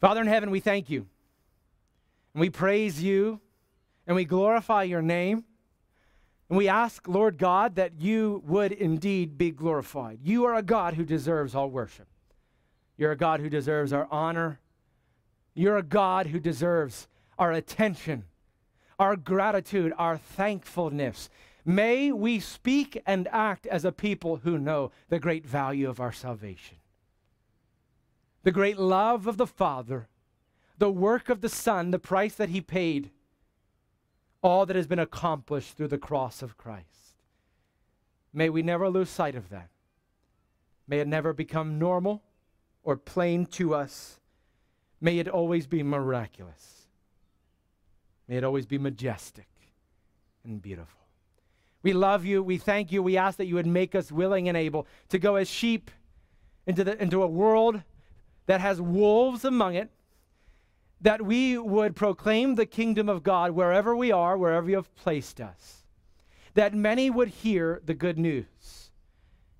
Father 0.00 0.20
in 0.20 0.26
heaven, 0.26 0.50
we 0.50 0.60
thank 0.60 0.90
you. 0.90 1.06
And 2.34 2.40
we 2.40 2.50
praise 2.50 3.02
you 3.02 3.40
and 4.06 4.16
we 4.16 4.24
glorify 4.24 4.82
your 4.82 5.02
name. 5.02 5.44
And 6.48 6.58
we 6.58 6.68
ask, 6.68 7.08
Lord 7.08 7.38
God, 7.38 7.76
that 7.76 8.00
you 8.00 8.42
would 8.46 8.72
indeed 8.72 9.38
be 9.38 9.50
glorified. 9.50 10.18
You 10.22 10.44
are 10.44 10.54
a 10.54 10.62
God 10.62 10.94
who 10.94 11.04
deserves 11.04 11.54
all 11.54 11.70
worship. 11.70 12.06
You're 12.96 13.12
a 13.12 13.16
God 13.16 13.40
who 13.40 13.48
deserves 13.48 13.92
our 13.92 14.06
honor. 14.10 14.60
You're 15.54 15.78
a 15.78 15.82
God 15.82 16.26
who 16.26 16.38
deserves 16.38 17.08
our 17.38 17.52
attention, 17.52 18.24
our 18.98 19.16
gratitude, 19.16 19.92
our 19.98 20.16
thankfulness. 20.16 21.30
May 21.64 22.12
we 22.12 22.40
speak 22.40 23.00
and 23.06 23.26
act 23.32 23.66
as 23.66 23.84
a 23.84 23.92
people 23.92 24.36
who 24.36 24.58
know 24.58 24.92
the 25.08 25.18
great 25.18 25.46
value 25.46 25.88
of 25.88 26.00
our 26.00 26.12
salvation, 26.12 26.76
the 28.44 28.52
great 28.52 28.78
love 28.78 29.26
of 29.26 29.36
the 29.36 29.46
Father, 29.46 30.08
the 30.78 30.90
work 30.90 31.28
of 31.28 31.40
the 31.40 31.48
Son, 31.48 31.90
the 31.90 31.98
price 31.98 32.34
that 32.34 32.50
He 32.50 32.60
paid 32.60 33.10
all 34.42 34.66
that 34.66 34.76
has 34.76 34.86
been 34.86 34.98
accomplished 34.98 35.76
through 35.76 35.88
the 35.88 35.98
cross 35.98 36.42
of 36.42 36.58
Christ. 36.58 37.16
May 38.32 38.50
we 38.50 38.62
never 38.62 38.90
lose 38.90 39.08
sight 39.08 39.34
of 39.34 39.48
that. 39.48 39.70
May 40.86 41.00
it 41.00 41.08
never 41.08 41.32
become 41.32 41.78
normal 41.78 42.22
or 42.82 42.96
plain 42.96 43.46
to 43.46 43.74
us. 43.74 44.20
May 45.00 45.18
it 45.18 45.28
always 45.28 45.66
be 45.66 45.82
miraculous. 45.82 46.88
May 48.28 48.36
it 48.36 48.44
always 48.44 48.66
be 48.66 48.76
majestic 48.76 49.48
and 50.44 50.60
beautiful. 50.60 51.00
We 51.82 51.94
love 51.94 52.26
you. 52.26 52.42
We 52.42 52.58
thank 52.58 52.92
you. 52.92 53.02
We 53.02 53.16
ask 53.16 53.38
that 53.38 53.46
you 53.46 53.54
would 53.54 53.66
make 53.66 53.94
us 53.94 54.12
willing 54.12 54.48
and 54.48 54.56
able 54.56 54.86
to 55.08 55.18
go 55.18 55.36
as 55.36 55.48
sheep 55.48 55.90
into, 56.66 56.84
the, 56.84 57.00
into 57.02 57.22
a 57.22 57.26
world 57.26 57.82
that 58.46 58.60
has 58.60 58.80
wolves 58.80 59.44
among 59.44 59.74
it 59.74 59.90
that 61.04 61.20
we 61.20 61.58
would 61.58 61.94
proclaim 61.94 62.54
the 62.54 62.64
kingdom 62.64 63.10
of 63.10 63.22
God 63.22 63.50
wherever 63.50 63.94
we 63.94 64.10
are, 64.10 64.38
wherever 64.38 64.70
you 64.70 64.76
have 64.76 64.94
placed 64.96 65.38
us. 65.38 65.84
That 66.54 66.72
many 66.72 67.10
would 67.10 67.28
hear 67.28 67.82
the 67.84 67.92
good 67.92 68.18
news, 68.18 68.90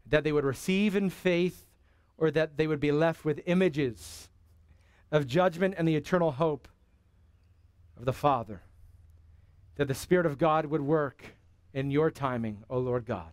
that 0.06 0.24
they 0.24 0.32
would 0.32 0.44
receive 0.44 0.96
in 0.96 1.10
faith, 1.10 1.66
or 2.16 2.30
that 2.30 2.56
they 2.56 2.66
would 2.66 2.80
be 2.80 2.92
left 2.92 3.26
with 3.26 3.42
images 3.44 4.30
of 5.10 5.26
judgment 5.26 5.74
and 5.76 5.86
the 5.86 5.96
eternal 5.96 6.32
hope 6.32 6.66
of 7.98 8.06
the 8.06 8.12
Father. 8.12 8.62
That 9.76 9.88
the 9.88 9.94
Spirit 9.94 10.24
of 10.24 10.38
God 10.38 10.66
would 10.66 10.80
work 10.80 11.36
in 11.74 11.90
your 11.90 12.10
timing, 12.10 12.64
O 12.70 12.78
Lord 12.78 13.04
God. 13.04 13.32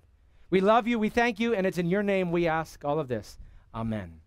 We 0.50 0.60
love 0.60 0.86
you, 0.86 1.00
we 1.00 1.10
thank 1.10 1.40
you, 1.40 1.54
and 1.54 1.66
it's 1.66 1.78
in 1.78 1.88
your 1.88 2.04
name 2.04 2.30
we 2.30 2.46
ask 2.46 2.84
all 2.84 3.00
of 3.00 3.08
this. 3.08 3.40
Amen. 3.74 4.21